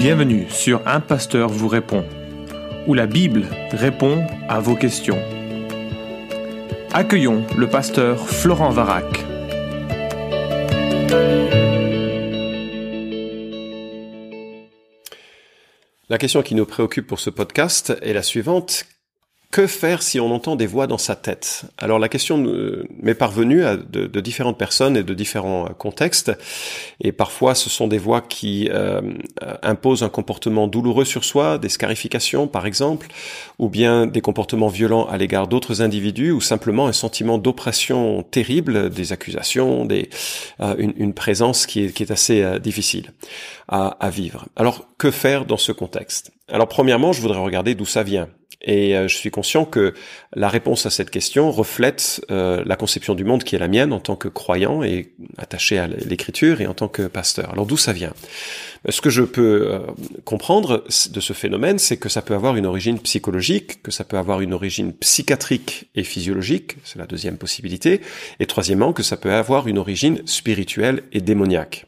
Bienvenue 0.00 0.48
sur 0.48 0.80
Un 0.88 1.00
Pasteur 1.00 1.50
vous 1.50 1.68
répond, 1.68 2.06
où 2.86 2.94
la 2.94 3.06
Bible 3.06 3.44
répond 3.70 4.26
à 4.48 4.58
vos 4.58 4.74
questions. 4.74 5.22
Accueillons 6.90 7.44
le 7.58 7.68
pasteur 7.68 8.26
Florent 8.26 8.70
Varac. 8.70 9.04
La 16.08 16.16
question 16.16 16.42
qui 16.42 16.54
nous 16.54 16.64
préoccupe 16.64 17.06
pour 17.06 17.20
ce 17.20 17.28
podcast 17.28 17.92
est 18.00 18.14
la 18.14 18.22
suivante. 18.22 18.86
Que 19.50 19.66
faire 19.66 20.00
si 20.00 20.20
on 20.20 20.30
entend 20.32 20.54
des 20.54 20.68
voix 20.68 20.86
dans 20.86 20.96
sa 20.96 21.16
tête? 21.16 21.64
Alors 21.76 21.98
la 21.98 22.08
question 22.08 22.38
m'est 23.02 23.16
parvenue 23.16 23.64
à 23.64 23.76
de, 23.76 24.20
différentes 24.20 24.56
personnes 24.56 24.96
et 24.96 25.02
de 25.02 25.12
différents 25.12 25.64
contextes, 25.76 26.30
et 27.00 27.10
parfois 27.10 27.56
ce 27.56 27.68
sont 27.68 27.88
des 27.88 27.98
voix 27.98 28.20
qui 28.20 28.68
euh, 28.70 29.00
imposent 29.62 30.04
un 30.04 30.08
comportement 30.08 30.68
douloureux 30.68 31.04
sur 31.04 31.24
soi, 31.24 31.58
des 31.58 31.68
scarifications 31.68 32.46
par 32.46 32.64
exemple, 32.64 33.08
ou 33.58 33.68
bien 33.68 34.06
des 34.06 34.20
comportements 34.20 34.68
violents 34.68 35.06
à 35.06 35.16
l'égard 35.16 35.48
d'autres 35.48 35.82
individus, 35.82 36.30
ou 36.30 36.40
simplement 36.40 36.86
un 36.86 36.92
sentiment 36.92 37.36
d'oppression 37.36 38.22
terrible, 38.22 38.88
des 38.88 39.12
accusations, 39.12 39.88
euh, 39.90 40.76
une, 40.78 41.12
présence 41.12 41.66
qui 41.66 41.80
est, 41.80 42.10
assez 42.12 42.42
euh, 42.42 42.60
difficile 42.60 43.12
à 43.66 44.10
vivre. 44.10 44.46
Alors 44.54 44.86
que 44.96 45.10
faire 45.10 45.44
dans 45.44 45.56
ce 45.56 45.72
contexte? 45.72 46.32
Alors 46.50 46.68
premièrement, 46.68 47.12
je 47.12 47.20
voudrais 47.20 47.38
regarder 47.38 47.74
d'où 47.74 47.86
ça 47.86 48.02
vient. 48.02 48.28
Et 48.62 48.94
euh, 48.94 49.08
je 49.08 49.16
suis 49.16 49.30
conscient 49.30 49.64
que 49.64 49.94
la 50.34 50.48
réponse 50.48 50.84
à 50.84 50.90
cette 50.90 51.10
question 51.10 51.50
reflète 51.50 52.24
euh, 52.30 52.62
la 52.66 52.76
conception 52.76 53.14
du 53.14 53.24
monde 53.24 53.42
qui 53.42 53.56
est 53.56 53.58
la 53.58 53.68
mienne 53.68 53.92
en 53.92 54.00
tant 54.00 54.16
que 54.16 54.28
croyant 54.28 54.82
et 54.82 55.12
attaché 55.38 55.78
à 55.78 55.86
l'écriture 55.86 56.60
et 56.60 56.66
en 56.66 56.74
tant 56.74 56.88
que 56.88 57.06
pasteur. 57.06 57.50
Alors 57.52 57.64
d'où 57.64 57.78
ça 57.78 57.92
vient? 57.92 58.12
Ce 58.88 59.00
que 59.00 59.10
je 59.10 59.22
peux 59.22 59.68
euh, 59.70 59.78
comprendre 60.24 60.84
de 61.10 61.20
ce 61.20 61.32
phénomène, 61.32 61.78
c'est 61.78 61.96
que 61.96 62.08
ça 62.08 62.22
peut 62.22 62.34
avoir 62.34 62.56
une 62.56 62.66
origine 62.66 62.98
psychologique, 62.98 63.82
que 63.82 63.90
ça 63.90 64.04
peut 64.04 64.18
avoir 64.18 64.40
une 64.40 64.52
origine 64.52 64.92
psychiatrique 64.92 65.88
et 65.94 66.04
physiologique, 66.04 66.76
c'est 66.84 66.98
la 66.98 67.06
deuxième 67.06 67.38
possibilité, 67.38 68.00
et 68.40 68.46
troisièmement 68.46 68.92
que 68.92 69.02
ça 69.02 69.16
peut 69.16 69.32
avoir 69.32 69.68
une 69.68 69.78
origine 69.78 70.22
spirituelle 70.26 71.02
et 71.12 71.20
démoniaque 71.20 71.86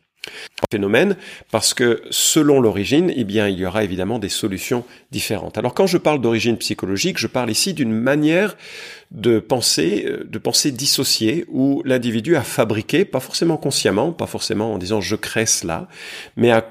phénomène 0.71 1.17
parce 1.51 1.75
que 1.75 2.03
selon 2.11 2.61
l'origine, 2.61 3.13
eh 3.15 3.25
bien, 3.25 3.49
il 3.49 3.59
y 3.59 3.67
aura 3.67 3.85
évidemment 3.85 4.19
des 4.19 4.29
solutions 4.29 4.85
différentes. 5.11 5.59
Alors 5.59 5.75
quand 5.75 5.87
je 5.87 5.99
parle 5.99 6.21
d'origine 6.21 6.57
psychologique, 6.57 7.19
je 7.19 7.27
parle 7.27 7.51
ici 7.51 7.75
d'une 7.75 7.93
manière 7.93 8.57
de 9.13 9.39
penser, 9.41 10.05
euh, 10.07 10.25
de 10.25 10.39
penser 10.39 10.73
dissociée 10.73 11.45
où 11.49 11.83
l'individu 11.85 12.35
a 12.35 12.43
fabriqué, 12.43 13.05
pas 13.05 13.21
forcément 13.21 13.59
consciemment, 13.59 14.13
pas 14.13 14.27
forcément 14.27 14.73
en 14.73 14.79
disant 14.79 15.01
je 15.01 15.17
crée 15.17 15.45
cela, 15.45 15.89
mais 16.37 16.51
a 16.51 16.67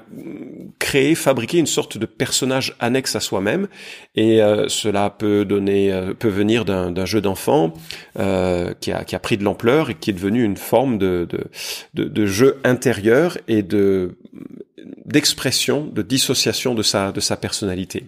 créé, 0.80 1.14
fabriqué 1.14 1.58
une 1.58 1.66
sorte 1.66 1.98
de 1.98 2.06
personnage 2.06 2.74
annexe 2.80 3.14
à 3.14 3.20
soi-même 3.20 3.68
et 4.16 4.42
euh, 4.42 4.68
cela 4.68 5.10
peut 5.10 5.44
donner, 5.44 5.92
euh, 5.92 6.14
peut 6.14 6.28
venir 6.28 6.64
d'un 6.64 7.04
jeu 7.04 7.20
d'enfant 7.20 7.74
qui, 8.14 8.92
a, 8.92 9.04
qui 9.04 9.14
a 9.14 9.18
pris 9.18 9.36
de 9.36 9.44
l'ampleur 9.44 9.90
et 9.90 9.94
qui 9.94 10.10
est 10.10 10.14
devenu 10.14 10.42
une 10.42 10.56
forme 10.56 10.98
de, 10.98 11.26
de, 11.28 11.44
de, 11.94 12.04
de 12.04 12.26
jeu 12.26 12.58
intérieur 12.64 13.38
et 13.48 13.62
de 13.62 14.16
d'expression, 15.04 15.86
de 15.86 16.02
dissociation 16.02 16.74
de 16.74 16.82
sa, 16.82 17.12
de 17.12 17.20
sa 17.20 17.36
personnalité. 17.36 18.04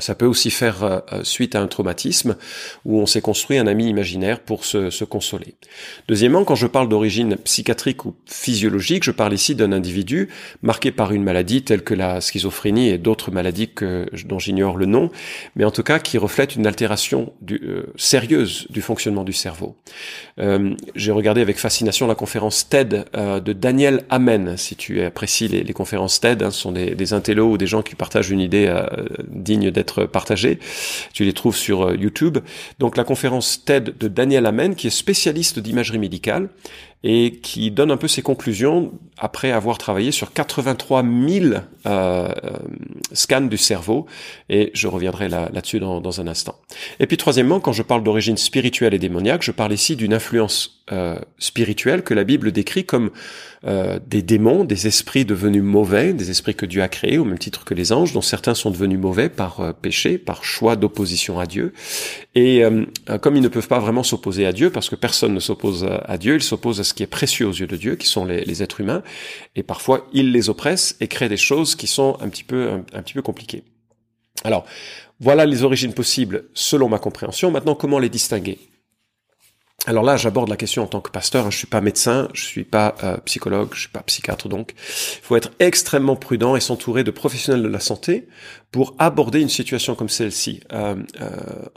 Ça 0.00 0.14
peut 0.14 0.26
aussi 0.26 0.50
faire 0.50 0.82
euh, 0.82 0.98
euh, 1.12 1.24
suite 1.24 1.54
à 1.54 1.60
un 1.60 1.66
traumatisme 1.66 2.36
où 2.84 2.98
on 3.00 3.06
s'est 3.06 3.20
construit 3.20 3.58
un 3.58 3.66
ami 3.66 3.88
imaginaire 3.88 4.40
pour 4.40 4.64
se, 4.64 5.04
consoler. 5.04 5.54
Deuxièmement, 6.08 6.44
quand 6.44 6.54
je 6.54 6.66
parle 6.66 6.88
d'origine 6.88 7.36
psychiatrique 7.36 8.04
ou 8.04 8.14
physiologique, 8.26 9.04
je 9.04 9.10
parle 9.10 9.32
ici 9.32 9.54
d'un 9.54 9.72
individu 9.72 10.28
marqué 10.62 10.90
par 10.90 11.12
une 11.12 11.22
maladie 11.22 11.62
telle 11.62 11.82
que 11.82 11.94
la 11.94 12.20
schizophrénie 12.20 12.88
et 12.88 12.98
d'autres 12.98 13.30
maladies 13.30 13.68
que, 13.68 14.06
dont 14.26 14.38
j'ignore 14.38 14.76
le 14.76 14.86
nom, 14.86 15.10
mais 15.56 15.64
en 15.64 15.70
tout 15.70 15.82
cas 15.82 15.98
qui 15.98 16.18
reflète 16.18 16.54
une 16.54 16.66
altération 16.66 17.32
euh, 17.50 17.84
sérieuse 17.96 18.66
du 18.70 18.82
fonctionnement 18.82 19.24
du 19.24 19.32
cerveau. 19.32 19.76
J'ai 20.94 21.12
regardé 21.12 21.40
avec 21.40 21.58
fascination 21.58 22.06
la 22.06 22.14
conférence 22.14 22.68
TED 22.68 23.04
de 23.14 23.52
Daniel 23.52 24.04
Amen. 24.08 24.56
Si 24.56 24.74
tu 24.74 25.02
apprécies 25.02 25.48
les, 25.48 25.62
les 25.62 25.72
conférences 25.72 26.20
TED, 26.20 26.42
hein, 26.42 26.50
ce 26.50 26.60
sont 26.60 26.72
des, 26.72 26.94
des 26.94 27.12
intellos 27.12 27.50
ou 27.50 27.58
des 27.58 27.66
gens 27.66 27.82
qui 27.82 27.94
partagent 27.94 28.30
une 28.30 28.40
idée 28.40 28.72
digne 29.28 29.70
d'être 29.70 29.89
partagés. 30.12 30.58
Tu 31.12 31.24
les 31.24 31.32
trouves 31.32 31.56
sur 31.56 31.88
euh, 31.88 31.96
YouTube. 31.96 32.38
Donc 32.78 32.96
la 32.96 33.04
conférence 33.04 33.64
TED 33.64 33.96
de 33.98 34.08
Daniel 34.08 34.46
Amen, 34.46 34.74
qui 34.74 34.86
est 34.86 34.90
spécialiste 34.90 35.58
d'imagerie 35.58 35.98
médicale 35.98 36.48
et 37.02 37.32
qui 37.42 37.70
donne 37.70 37.90
un 37.90 37.96
peu 37.96 38.08
ses 38.08 38.22
conclusions 38.22 38.92
après 39.20 39.52
avoir 39.52 39.78
travaillé 39.78 40.12
sur 40.12 40.32
83 40.32 41.02
000 41.02 41.44
euh, 41.44 41.60
euh, 41.86 42.28
scans 43.12 43.42
du 43.42 43.58
cerveau, 43.58 44.06
et 44.48 44.70
je 44.74 44.88
reviendrai 44.88 45.28
là-dessus 45.28 45.78
dans, 45.78 46.20
un 46.20 46.26
instant. 46.26 46.56
Et 46.98 47.06
puis 47.06 47.18
troisièmement, 47.18 47.60
quand 47.60 47.72
je 47.72 47.82
parle 47.82 48.02
d'origine 48.02 48.38
spirituelle 48.38 48.94
et 48.94 48.98
démoniaque, 48.98 49.42
je 49.42 49.52
parle 49.52 49.72
ici 49.72 49.94
d'une 49.94 50.14
influence 50.14 50.82
euh, 50.92 51.16
spirituelle 51.38 52.02
que 52.02 52.14
la 52.14 52.24
Bible 52.24 52.50
décrit 52.50 52.84
comme 52.84 53.10
euh, 53.64 54.00
des 54.06 54.22
démons, 54.22 54.64
des 54.64 54.86
esprits 54.86 55.24
devenus 55.24 55.62
mauvais, 55.62 56.14
des 56.14 56.30
esprits 56.30 56.54
que 56.54 56.66
Dieu 56.66 56.82
a 56.82 56.88
créés, 56.88 57.18
au 57.18 57.24
même 57.24 57.38
titre 57.38 57.64
que 57.64 57.74
les 57.74 57.92
anges, 57.92 58.12
dont 58.14 58.22
certains 58.22 58.54
sont 58.54 58.70
devenus 58.70 58.98
mauvais 58.98 59.28
par 59.28 59.74
péché, 59.74 60.18
par 60.18 60.44
choix 60.44 60.76
d'opposition 60.76 61.38
à 61.38 61.46
Dieu. 61.46 61.74
Et 62.34 62.62
comme 63.20 63.36
ils 63.36 63.42
ne 63.42 63.48
peuvent 63.48 63.68
pas 63.68 63.78
vraiment 63.78 64.02
s'opposer 64.02 64.46
à 64.46 64.52
Dieu, 64.52 64.70
parce 64.70 64.88
que 64.88 64.96
personne 64.96 65.34
ne 65.34 65.40
s'oppose 65.40 65.86
à, 66.04 66.16
Dieu, 66.16 66.36
ils 66.36 66.42
s'opposent 66.42 66.80
à 66.80 66.84
qui 66.92 67.02
est 67.02 67.08
précieux 67.08 67.46
aux 67.46 67.52
yeux 67.52 67.66
de 67.66 67.76
Dieu, 67.76 67.96
qui 67.96 68.06
sont 68.06 68.24
les, 68.24 68.62
êtres 68.62 68.80
humains, 68.80 69.02
et 69.56 69.62
parfois 69.62 70.06
ils 70.12 70.32
les 70.32 70.48
oppressent 70.48 70.96
et 71.00 71.08
créent 71.08 71.28
des 71.28 71.36
choses 71.36 71.74
qui 71.74 71.86
sont 71.86 72.16
un 72.20 72.28
petit 72.28 72.44
peu, 72.44 72.82
compliquées. 73.22 73.64
Alors, 74.44 74.64
voilà 75.20 75.44
les 75.44 75.64
origines 75.64 75.92
possibles 75.92 76.44
selon 76.54 76.88
ma 76.88 76.98
compréhension. 76.98 77.50
Maintenant, 77.50 77.74
comment 77.74 77.98
les 77.98 78.08
distinguer? 78.08 78.58
Alors 79.86 80.02
là, 80.02 80.16
j'aborde 80.16 80.50
la 80.50 80.56
question 80.56 80.82
en 80.82 80.86
tant 80.86 81.00
que 81.00 81.10
pasteur. 81.10 81.46
Hein. 81.46 81.50
Je 81.50 81.56
suis 81.56 81.66
pas 81.66 81.80
médecin, 81.80 82.28
je 82.34 82.44
suis 82.44 82.64
pas 82.64 82.94
euh, 83.02 83.16
psychologue, 83.24 83.70
je 83.72 83.80
suis 83.80 83.88
pas 83.88 84.02
psychiatre, 84.02 84.48
donc 84.48 84.74
il 84.76 85.24
faut 85.24 85.36
être 85.36 85.52
extrêmement 85.58 86.16
prudent 86.16 86.54
et 86.54 86.60
s'entourer 86.60 87.02
de 87.02 87.10
professionnels 87.10 87.62
de 87.62 87.68
la 87.68 87.80
santé 87.80 88.28
pour 88.72 88.94
aborder 88.98 89.40
une 89.40 89.48
situation 89.48 89.94
comme 89.94 90.08
celle-ci. 90.08 90.60
Euh, 90.72 90.94
euh, 91.20 91.28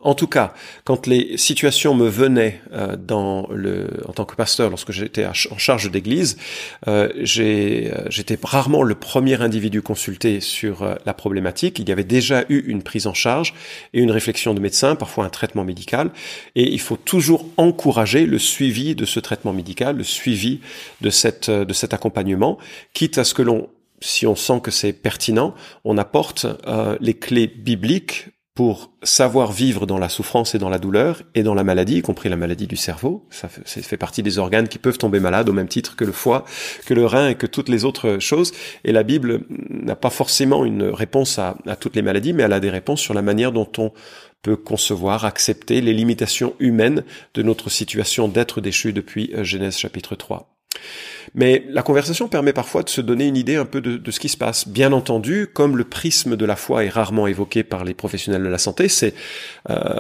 en 0.04 0.14
tout 0.14 0.28
cas, 0.28 0.54
quand 0.84 1.08
les 1.08 1.38
situations 1.38 1.96
me 1.96 2.08
venaient 2.08 2.62
euh, 2.72 2.96
dans 2.96 3.48
le, 3.52 3.88
en 4.08 4.14
tant 4.14 4.26
que 4.26 4.36
pasteur, 4.36 4.70
lorsque 4.70 4.92
j'étais 4.92 5.26
en 5.26 5.34
charge 5.34 5.90
d'église, 5.90 6.38
euh, 6.88 7.10
j'étais 7.24 8.38
rarement 8.44 8.84
le 8.84 8.94
premier 8.94 9.42
individu 9.42 9.82
consulté 9.82 10.40
sur 10.40 10.84
euh, 10.84 10.96
la 11.06 11.16
problématique. 11.16 11.80
Il 11.80 11.90
y 11.90 11.92
avait 11.92 12.04
déjà 12.04 12.46
eu 12.50 12.60
une 12.68 12.84
prise 12.84 13.08
en 13.08 13.14
charge 13.16 13.56
et 13.94 14.00
une 14.00 14.12
réflexion 14.12 14.54
de 14.54 14.60
médecin, 14.60 14.96
parfois 14.96 15.26
un 15.26 15.30
traitement 15.30 15.64
médical, 15.64 16.12
et 16.56 16.72
il 16.72 16.80
faut 16.80 16.98
toujours 16.98 17.48
encourager 17.58 18.26
le 18.28 18.38
suivi 18.38 18.94
de 18.94 19.06
ce 19.06 19.20
traitement 19.20 19.54
médical, 19.54 19.98
le 19.98 20.04
suivi 20.04 20.60
de 21.02 21.10
cette 21.10 21.50
de 21.50 21.74
cet 21.74 21.94
accompagnement, 21.94 22.58
quitte 22.94 23.18
à 23.18 23.24
ce 23.24 23.34
que 23.34 23.42
l'on 23.42 23.70
si 24.04 24.28
on 24.28 24.36
sent 24.36 24.60
que 24.62 24.72
c'est 24.72 24.94
pertinent, 24.94 25.56
on 25.86 25.98
apporte 25.98 26.46
euh, 26.68 26.98
les 27.00 27.14
clés 27.14 27.48
bibliques 27.48 28.30
pour 28.54 28.92
savoir 29.02 29.52
vivre 29.52 29.88
dans 29.88 29.98
la 29.98 30.10
souffrance 30.10 30.54
et 30.54 30.60
dans 30.60 30.70
la 30.70 30.78
douleur 30.78 31.24
et 31.34 31.42
dans 31.42 31.56
la 31.56 31.64
maladie, 31.64 31.98
y 31.98 32.02
compris 32.04 32.30
la 32.30 32.36
maladie 32.36 32.68
du 32.68 32.76
cerveau. 32.76 33.26
Ça 33.32 33.50
fait, 33.50 33.98
partie 33.98 34.22
des 34.22 34.38
organes 34.38 34.68
qui 34.68 34.78
peuvent 34.78 35.00
tomber 35.00 35.20
malades 35.20 35.50
au 35.50 35.54
même 35.54 35.68
titre 35.68 35.96
que 35.96 36.06
le 36.06 36.12
foie, 36.12 36.46
que 36.86 36.94
le 36.94 37.08
rein 37.08 37.30
et 37.30 37.36
que 37.36 37.48
toutes 37.48 37.70
les 37.70 37.84
autres 37.84 38.20
choses. 38.20 38.52
Et 38.84 38.92
la 38.92 39.02
Bible 39.02 39.46
n'a 39.50 39.96
pas 39.96 40.12
forcément 40.12 40.66
une 40.66 40.84
réponse 40.84 41.40
à, 41.40 41.58
à 41.66 41.76
toutes 41.76 41.96
les 41.96 42.04
maladies, 42.04 42.34
mais 42.34 42.44
elle 42.44 42.54
a 42.54 42.60
des 42.60 42.70
réponses 42.70 43.02
sur 43.02 43.16
la 43.16 43.24
manière 43.24 43.52
dont 43.54 43.72
on 43.80 43.92
peut 44.44 44.58
concevoir, 44.58 45.26
accepter 45.26 45.82
les 45.82 45.94
limitations 45.94 46.54
humaines 46.60 47.04
de 47.34 47.42
notre 47.42 47.72
situation 47.72 48.28
d'être 48.28 48.62
déchu 48.62 48.94
depuis 48.94 49.32
euh, 49.34 49.44
Genèse 49.44 49.78
chapitre 49.78 50.16
3. 50.16 50.53
Mais 51.36 51.64
la 51.70 51.82
conversation 51.82 52.28
permet 52.28 52.54
parfois 52.54 52.84
de 52.84 52.90
se 52.90 53.02
donner 53.02 53.28
une 53.28 53.38
idée 53.38 53.56
un 53.56 53.66
peu 53.66 53.82
de, 53.82 54.12
ce 54.12 54.20
qui 54.20 54.30
se 54.30 54.38
passe. 54.38 54.68
Bien 54.68 54.94
entendu, 54.94 55.48
comme 55.52 55.78
le 55.78 55.84
prisme 55.84 56.36
de 56.36 56.46
la 56.46 56.56
foi 56.56 56.86
est 56.86 56.90
rarement 56.90 57.26
évoqué 57.26 57.64
par 57.64 57.84
les 57.84 57.94
professionnels 57.96 58.44
de 58.44 58.50
la 58.50 58.60
santé, 58.60 58.88
c'est 58.88 59.16
euh, 59.70 59.96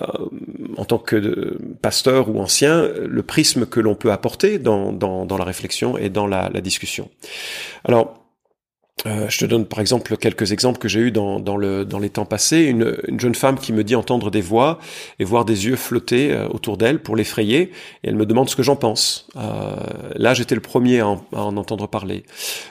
en 0.77 0.85
tant 0.85 0.99
que 0.99 1.57
pasteur 1.81 2.29
ou 2.29 2.39
ancien 2.39 2.87
le 2.87 3.23
prisme 3.23 3.65
que 3.65 3.79
l'on 3.79 3.95
peut 3.95 4.11
apporter 4.11 4.59
dans, 4.59 4.91
dans, 4.91 5.37
la 5.37 5.45
réflexion 5.45 5.97
et 5.97 6.09
dans 6.09 6.27
la, 6.27 6.49
la 6.53 6.61
discussion. 6.61 7.09
Alors, 7.83 8.22
euh, 9.05 9.27
je 9.29 9.39
te 9.39 9.45
donne 9.45 9.65
par 9.65 9.79
exemple 9.79 10.15
quelques 10.17 10.51
exemples 10.51 10.79
que 10.79 10.87
j'ai 10.87 11.01
eus 11.01 11.11
dans, 11.11 11.39
dans, 11.39 11.57
le, 11.57 11.85
dans 11.85 11.99
les 11.99 12.09
temps 12.09 12.25
passés. 12.25 12.61
Une, 12.61 12.97
une, 13.07 13.19
jeune 13.19 13.35
femme 13.35 13.57
qui 13.57 13.73
me 13.73 13.83
dit 13.83 13.95
entendre 13.95 14.31
des 14.31 14.41
voix 14.41 14.79
et 15.19 15.23
voir 15.23 15.45
des 15.45 15.65
yeux 15.65 15.75
flotter 15.75 16.31
euh, 16.31 16.47
autour 16.47 16.77
d'elle 16.77 17.01
pour 17.01 17.15
l'effrayer, 17.15 17.71
et 18.03 18.09
elle 18.09 18.15
me 18.15 18.25
demande 18.25 18.49
ce 18.49 18.55
que 18.55 18.63
j'en 18.63 18.75
pense. 18.75 19.27
Euh, 19.35 19.75
là, 20.15 20.33
j'étais 20.33 20.55
le 20.55 20.61
premier 20.61 21.01
à 21.01 21.07
en, 21.07 21.25
à 21.33 21.41
en, 21.41 21.57
entendre 21.57 21.87
parler. 21.87 22.23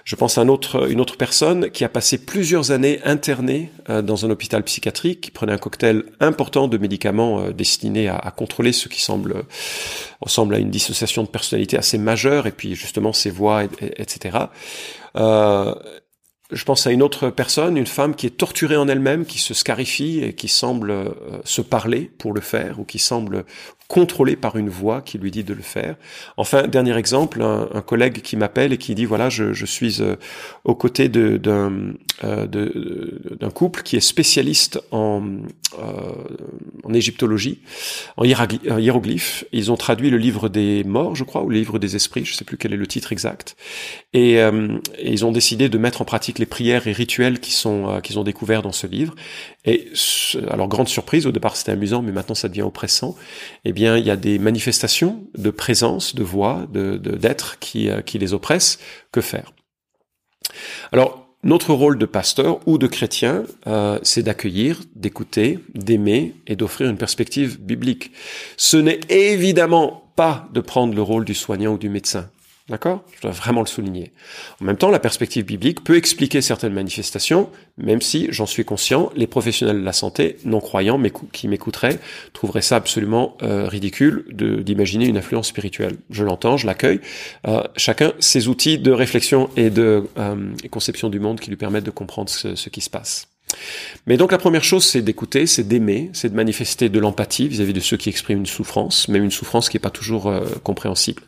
Je 0.04 0.16
pense 0.16 0.38
à 0.38 0.42
un 0.42 0.48
autre, 0.48 0.90
une 0.90 1.00
autre 1.00 1.16
personne 1.16 1.70
qui 1.70 1.84
a 1.84 1.88
passé 1.88 2.18
plusieurs 2.18 2.70
années 2.70 3.00
internée 3.04 3.70
euh, 3.90 4.02
dans 4.02 4.24
un 4.24 4.30
hôpital 4.30 4.62
psychiatrique, 4.62 5.20
qui 5.20 5.30
prenait 5.30 5.52
un 5.52 5.58
cocktail 5.58 6.04
important 6.20 6.68
de 6.68 6.78
médicaments 6.78 7.50
destinés 7.50 8.08
à, 8.08 8.16
à, 8.16 8.30
contrôler 8.30 8.72
ce 8.72 8.88
qui 8.88 9.02
semble 9.02 9.44
ressemble 10.20 10.54
à 10.54 10.58
une 10.58 10.70
dissociation 10.70 11.22
de 11.22 11.28
personnalité 11.28 11.76
assez 11.76 11.98
majeure, 11.98 12.46
et 12.46 12.52
puis 12.52 12.74
justement 12.74 13.12
ses 13.12 13.30
voix, 13.30 13.64
et, 13.64 13.68
et, 13.80 14.00
etc. 14.00 14.38
Euh, 15.16 15.74
je 16.50 16.64
pense 16.64 16.86
à 16.86 16.92
une 16.92 17.02
autre 17.02 17.30
personne, 17.30 17.76
une 17.76 17.86
femme 17.86 18.14
qui 18.14 18.26
est 18.26 18.36
torturée 18.36 18.76
en 18.76 18.88
elle-même, 18.88 19.24
qui 19.24 19.38
se 19.38 19.54
scarifie 19.54 20.20
et 20.22 20.34
qui 20.34 20.48
semble 20.48 20.90
euh, 20.90 21.08
se 21.44 21.62
parler 21.62 22.10
pour 22.18 22.32
le 22.32 22.40
faire, 22.40 22.78
ou 22.78 22.84
qui 22.84 22.98
semble 22.98 23.44
contrôlé 23.88 24.36
par 24.36 24.56
une 24.56 24.70
voix 24.70 25.02
qui 25.02 25.18
lui 25.18 25.30
dit 25.30 25.44
de 25.44 25.52
le 25.52 25.62
faire. 25.62 25.96
Enfin, 26.38 26.66
dernier 26.66 26.96
exemple, 26.96 27.42
un, 27.42 27.82
collègue 27.82 28.22
qui 28.22 28.36
m'appelle 28.36 28.72
et 28.72 28.78
qui 28.78 28.94
dit 28.94 29.04
voilà, 29.04 29.28
je, 29.28 29.66
suis 29.66 30.00
euh, 30.00 30.16
aux 30.64 30.74
côtés 30.74 31.10
d'un 31.10 31.92
euh, 32.24 32.46
d'un 32.46 33.50
couple 33.50 33.82
qui 33.82 33.96
est 33.96 34.00
spécialiste 34.00 34.80
en, 34.92 35.22
égyptologie, 36.92 37.60
en 38.16 38.24
hiéroglyphes. 38.24 39.44
Ils 39.52 39.70
ont 39.70 39.76
traduit 39.76 40.08
le 40.08 40.16
livre 40.16 40.48
des 40.48 40.84
morts, 40.84 41.14
je 41.14 41.24
crois, 41.24 41.42
ou 41.42 41.50
le 41.50 41.56
livre 41.56 41.78
des 41.78 41.94
esprits, 41.94 42.24
je 42.24 42.34
sais 42.34 42.44
plus 42.44 42.56
quel 42.56 42.72
est 42.72 42.78
le 42.78 42.86
titre 42.86 43.12
exact. 43.12 43.56
Et 44.14 44.38
ils 45.02 45.24
ont 45.26 45.32
décidé 45.32 45.68
de 45.68 45.78
mettre 45.78 46.00
en 46.00 46.04
pratique 46.04 46.38
les 46.42 46.46
prières 46.46 46.88
et 46.88 46.92
rituels 46.92 47.38
qui 47.38 47.52
sont 47.52 48.00
qu'ils 48.02 48.18
ont 48.18 48.24
découverts 48.24 48.62
dans 48.62 48.72
ce 48.72 48.88
livre. 48.88 49.14
Et 49.64 49.92
alors 50.50 50.66
grande 50.66 50.88
surprise, 50.88 51.24
au 51.24 51.30
départ 51.30 51.56
c'était 51.56 51.70
amusant, 51.70 52.02
mais 52.02 52.10
maintenant 52.10 52.34
ça 52.34 52.48
devient 52.48 52.62
oppressant. 52.62 53.14
Eh 53.64 53.72
bien 53.72 53.96
il 53.96 54.04
y 54.04 54.10
a 54.10 54.16
des 54.16 54.40
manifestations 54.40 55.24
de 55.38 55.50
présence, 55.50 56.16
de 56.16 56.24
voix, 56.24 56.66
de 56.72 56.96
d'être 56.96 57.60
qui, 57.60 57.88
euh, 57.88 58.00
qui 58.00 58.18
les 58.18 58.32
oppressent. 58.34 58.78
Que 59.12 59.20
faire? 59.20 59.52
Alors, 60.90 61.28
notre 61.44 61.72
rôle 61.74 61.98
de 61.98 62.06
pasteur 62.06 62.60
ou 62.66 62.78
de 62.78 62.86
chrétien, 62.86 63.44
euh, 63.66 63.98
c'est 64.02 64.22
d'accueillir, 64.22 64.80
d'écouter, 64.96 65.58
d'aimer 65.74 66.34
et 66.46 66.56
d'offrir 66.56 66.88
une 66.88 66.96
perspective 66.96 67.60
biblique. 67.60 68.12
Ce 68.56 68.76
n'est 68.76 69.00
évidemment 69.08 70.12
pas 70.16 70.48
de 70.52 70.60
prendre 70.60 70.94
le 70.94 71.02
rôle 71.02 71.24
du 71.24 71.34
soignant 71.34 71.74
ou 71.74 71.78
du 71.78 71.88
médecin. 71.88 72.28
D'accord? 72.68 73.04
Je 73.16 73.22
dois 73.22 73.32
vraiment 73.32 73.60
le 73.60 73.66
souligner. 73.66 74.12
En 74.60 74.64
même 74.64 74.76
temps, 74.76 74.90
la 74.90 75.00
perspective 75.00 75.44
biblique 75.44 75.82
peut 75.82 75.96
expliquer 75.96 76.40
certaines 76.40 76.72
manifestations, 76.72 77.50
même 77.76 78.00
si, 78.00 78.28
j'en 78.30 78.46
suis 78.46 78.64
conscient, 78.64 79.10
les 79.16 79.26
professionnels 79.26 79.80
de 79.80 79.84
la 79.84 79.92
santé, 79.92 80.36
non-croyants, 80.44 80.96
mais 80.96 81.12
qui 81.32 81.48
m'écouteraient, 81.48 81.98
trouveraient 82.32 82.62
ça 82.62 82.76
absolument 82.76 83.36
euh, 83.42 83.66
ridicule 83.66 84.24
d'imaginer 84.30 85.06
une 85.06 85.16
influence 85.16 85.48
spirituelle. 85.48 85.96
Je 86.10 86.24
l'entends, 86.24 86.56
je 86.56 86.66
l'accueille. 86.66 87.00
Euh, 87.48 87.62
chacun 87.76 88.12
ses 88.20 88.46
outils 88.46 88.78
de 88.78 88.92
réflexion 88.92 89.50
et 89.56 89.70
de 89.70 90.04
euh, 90.18 90.52
conception 90.70 91.08
du 91.08 91.18
monde 91.18 91.40
qui 91.40 91.50
lui 91.50 91.56
permettent 91.56 91.84
de 91.84 91.90
comprendre 91.90 92.30
ce 92.30 92.68
qui 92.68 92.80
se 92.80 92.90
passe. 92.90 93.31
Mais 94.06 94.16
donc 94.16 94.32
la 94.32 94.38
première 94.38 94.64
chose, 94.64 94.84
c'est 94.84 95.02
d'écouter, 95.02 95.46
c'est 95.46 95.66
d'aimer, 95.66 96.10
c'est 96.12 96.28
de 96.28 96.34
manifester 96.34 96.88
de 96.88 96.98
l'empathie 96.98 97.48
vis-à-vis 97.48 97.72
de 97.72 97.80
ceux 97.80 97.96
qui 97.96 98.08
expriment 98.08 98.40
une 98.40 98.46
souffrance, 98.46 99.08
même 99.08 99.24
une 99.24 99.30
souffrance 99.30 99.68
qui 99.68 99.76
n'est 99.76 99.82
pas 99.82 99.90
toujours 99.90 100.28
euh, 100.28 100.44
compréhensible. 100.62 101.22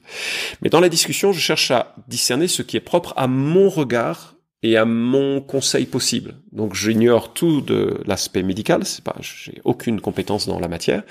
Mais 0.63 0.71
dans 0.71 0.81
la 0.81 0.89
discussion, 0.89 1.33
je 1.33 1.41
cherche 1.41 1.71
à 1.71 1.95
discerner 2.09 2.49
ce 2.49 2.63
qui 2.63 2.77
est 2.77 2.81
propre 2.81 3.15
à 3.17 3.27
mon 3.27 3.69
regard 3.69 4.34
et 4.65 4.79
à 4.79 4.87
mon 4.87 5.43
conseil 5.43 5.85
possible. 5.85 6.37
Donc 6.51 6.75
j'ignore 6.75 7.35
tout 7.35 7.61
de 7.61 8.01
l'aspect 8.07 8.43
médical, 8.43 8.87
c'est 8.87 9.05
pas, 9.05 9.15
j'ai 9.21 9.61
aucune 9.65 10.01
compétence 10.01 10.47
dans 10.49 10.59
la 10.59 10.69
matière, 10.69 11.03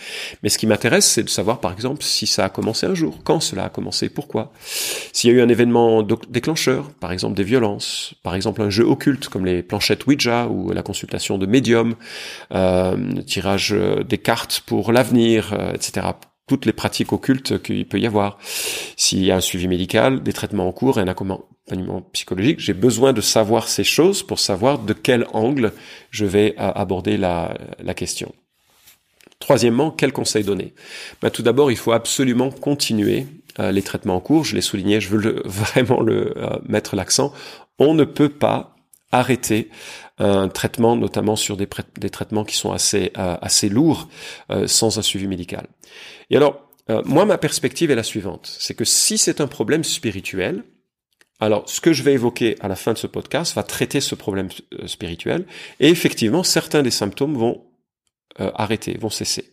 mais 0.41 0.49
ce 0.49 0.57
qui 0.57 0.65
m'intéresse, 0.65 1.05
c'est 1.05 1.21
de 1.21 1.29
savoir 1.29 1.59
par 1.59 1.71
exemple 1.71 2.03
si 2.03 2.25
ça 2.25 2.45
a 2.45 2.49
commencé 2.49 2.87
un 2.87 2.95
jour, 2.95 3.19
quand 3.23 3.39
cela 3.39 3.65
a 3.65 3.69
commencé, 3.69 4.09
pourquoi, 4.09 4.51
s'il 5.13 5.29
y 5.29 5.33
a 5.33 5.37
eu 5.37 5.41
un 5.41 5.49
événement 5.49 6.01
déclencheur, 6.01 6.89
par 6.99 7.11
exemple 7.11 7.35
des 7.35 7.43
violences, 7.43 8.15
par 8.23 8.33
exemple 8.33 8.63
un 8.63 8.71
jeu 8.71 8.85
occulte 8.85 9.29
comme 9.29 9.45
les 9.45 9.61
planchettes 9.61 10.07
Ouija 10.07 10.47
ou 10.47 10.71
la 10.71 10.81
consultation 10.81 11.37
de 11.37 11.45
médium, 11.45 11.93
euh, 12.55 13.21
tirage 13.21 13.75
des 14.09 14.17
cartes 14.17 14.63
pour 14.65 14.91
l'avenir, 14.91 15.53
euh, 15.53 15.73
etc 15.73 16.07
toutes 16.47 16.65
les 16.65 16.73
pratiques 16.73 17.13
occultes 17.13 17.61
qu'il 17.61 17.87
peut 17.87 17.99
y 17.99 18.05
avoir. 18.05 18.37
S'il 18.97 19.23
y 19.23 19.31
a 19.31 19.37
un 19.37 19.41
suivi 19.41 19.67
médical, 19.67 20.23
des 20.23 20.33
traitements 20.33 20.67
en 20.67 20.71
cours 20.71 20.99
et 20.99 21.01
un 21.01 21.07
accompagnement 21.07 22.01
psychologique, 22.11 22.59
j'ai 22.59 22.73
besoin 22.73 23.13
de 23.13 23.21
savoir 23.21 23.67
ces 23.67 23.83
choses 23.83 24.23
pour 24.23 24.39
savoir 24.39 24.79
de 24.79 24.93
quel 24.93 25.25
angle 25.33 25.71
je 26.11 26.25
vais 26.25 26.55
euh, 26.59 26.71
aborder 26.73 27.17
la, 27.17 27.55
question. 27.95 28.33
Troisièmement, 29.39 29.91
quel 29.91 30.11
conseil 30.11 30.43
donner? 30.43 30.73
Ben, 31.21 31.29
Tout 31.29 31.43
d'abord, 31.43 31.71
il 31.71 31.77
faut 31.77 31.93
absolument 31.93 32.51
continuer 32.51 33.27
euh, 33.59 33.71
les 33.71 33.81
traitements 33.81 34.15
en 34.15 34.21
cours. 34.21 34.43
Je 34.43 34.55
l'ai 34.55 34.61
souligné, 34.61 34.99
je 34.99 35.09
veux 35.09 35.41
vraiment 35.45 36.01
le, 36.01 36.37
euh, 36.37 36.57
mettre 36.67 36.95
l'accent. 36.95 37.33
On 37.79 37.93
ne 37.93 38.03
peut 38.03 38.29
pas 38.29 38.75
arrêter 39.11 39.69
un 40.19 40.47
traitement, 40.47 40.95
notamment 40.95 41.35
sur 41.35 41.57
des, 41.57 41.67
des 41.99 42.09
traitements 42.09 42.45
qui 42.45 42.55
sont 42.55 42.71
assez, 42.71 43.11
assez 43.15 43.67
lourds, 43.67 44.09
sans 44.67 44.99
un 44.99 45.01
suivi 45.01 45.27
médical. 45.27 45.65
Et 46.29 46.37
alors, 46.37 46.63
euh, 46.89 47.01
moi, 47.05 47.25
ma 47.25 47.37
perspective 47.37 47.91
est 47.91 47.95
la 47.95 48.03
suivante. 48.03 48.55
C'est 48.59 48.75
que 48.75 48.85
si 48.85 49.17
c'est 49.17 49.41
un 49.41 49.47
problème 49.47 49.83
spirituel, 49.83 50.63
alors 51.39 51.67
ce 51.69 51.81
que 51.81 51.93
je 51.93 52.03
vais 52.03 52.13
évoquer 52.13 52.55
à 52.59 52.67
la 52.67 52.75
fin 52.75 52.93
de 52.93 52.97
ce 52.97 53.07
podcast 53.07 53.55
va 53.55 53.63
traiter 53.63 54.01
ce 54.01 54.15
problème 54.15 54.49
euh, 54.73 54.87
spirituel. 54.87 55.45
Et 55.79 55.89
effectivement, 55.89 56.43
certains 56.43 56.83
des 56.83 56.91
symptômes 56.91 57.35
vont 57.35 57.65
euh, 58.39 58.51
arrêter, 58.55 58.97
vont 58.97 59.09
cesser. 59.09 59.52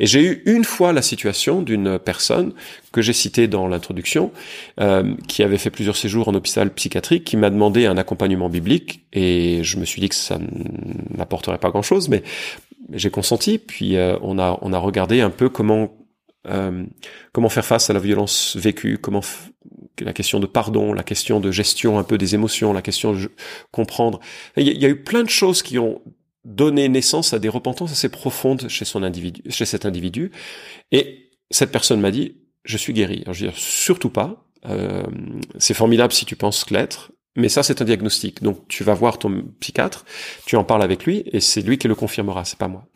Et 0.00 0.06
j'ai 0.06 0.22
eu 0.24 0.42
une 0.46 0.64
fois 0.64 0.92
la 0.92 1.02
situation 1.02 1.62
d'une 1.62 1.98
personne 1.98 2.52
que 2.92 3.02
j'ai 3.02 3.12
citée 3.12 3.48
dans 3.48 3.68
l'introduction, 3.68 4.32
qui 5.28 5.42
avait 5.42 5.58
fait 5.58 5.70
plusieurs 5.70 5.96
séjours 5.96 6.28
en 6.28 6.34
hôpital 6.34 6.72
psychiatrique, 6.72 7.24
qui 7.24 7.36
m'a 7.36 7.50
demandé 7.50 7.86
un 7.86 7.96
accompagnement 7.96 8.48
biblique, 8.48 9.06
et 9.12 9.64
je 9.64 9.78
me 9.78 9.84
suis 9.84 10.00
dit 10.00 10.08
que 10.08 10.14
ça 10.14 10.38
n'apporterait 11.16 11.58
pas 11.58 11.70
grand-chose, 11.70 12.08
mais 12.08 12.22
j'ai 12.92 13.10
consenti. 13.10 13.58
Puis 13.58 13.96
on 14.20 14.38
a 14.38 14.58
on 14.60 14.72
a 14.72 14.78
regardé 14.78 15.20
un 15.20 15.30
peu 15.30 15.48
comment 15.48 15.90
euh, 16.48 16.84
comment 17.32 17.48
faire 17.48 17.64
face 17.64 17.88
à 17.88 17.92
la 17.92 18.00
violence 18.00 18.56
vécue, 18.56 18.98
comment 18.98 19.20
la 20.00 20.12
question 20.12 20.40
de 20.40 20.46
pardon, 20.46 20.92
la 20.92 21.04
question 21.04 21.38
de 21.38 21.52
gestion 21.52 21.98
un 21.98 22.02
peu 22.02 22.18
des 22.18 22.34
émotions, 22.34 22.72
la 22.72 22.82
question 22.82 23.12
de 23.12 23.30
comprendre. 23.70 24.18
Il 24.56 24.66
y, 24.66 24.84
a, 24.84 24.88
eu 24.88 24.96
plein 24.96 25.22
de 25.22 25.28
choses 25.28 25.62
qui 25.62 25.78
ont 25.78 26.02
donné 26.44 26.88
naissance 26.88 27.32
à 27.32 27.38
des 27.38 27.48
repentances 27.48 27.92
assez 27.92 28.08
profondes 28.08 28.68
chez 28.68 28.84
son 28.84 29.02
individu, 29.02 29.42
chez 29.48 29.64
cet 29.64 29.86
individu. 29.86 30.32
Et 30.90 31.30
cette 31.50 31.70
personne 31.72 32.00
m'a 32.00 32.10
dit, 32.10 32.36
je 32.64 32.76
suis 32.76 32.92
guéri. 32.92 33.22
Alors 33.22 33.34
je 33.34 33.44
veux 33.44 33.50
dire, 33.50 33.58
surtout 33.58 34.10
pas. 34.10 34.44
Euh, 34.66 35.02
c'est 35.58 35.74
formidable 35.74 36.12
si 36.12 36.24
tu 36.24 36.36
penses 36.36 36.70
l'être, 36.70 37.12
mais 37.34 37.48
ça, 37.48 37.62
c'est 37.62 37.80
un 37.80 37.84
diagnostic. 37.84 38.42
Donc, 38.42 38.68
tu 38.68 38.84
vas 38.84 38.94
voir 38.94 39.18
ton 39.18 39.44
psychiatre, 39.60 40.04
tu 40.44 40.56
en 40.56 40.64
parles 40.64 40.82
avec 40.82 41.04
lui, 41.04 41.22
et 41.32 41.40
c'est 41.40 41.62
lui 41.62 41.78
qui 41.78 41.88
le 41.88 41.94
confirmera, 41.94 42.44
c'est 42.44 42.58
pas 42.58 42.68
moi. 42.68 42.86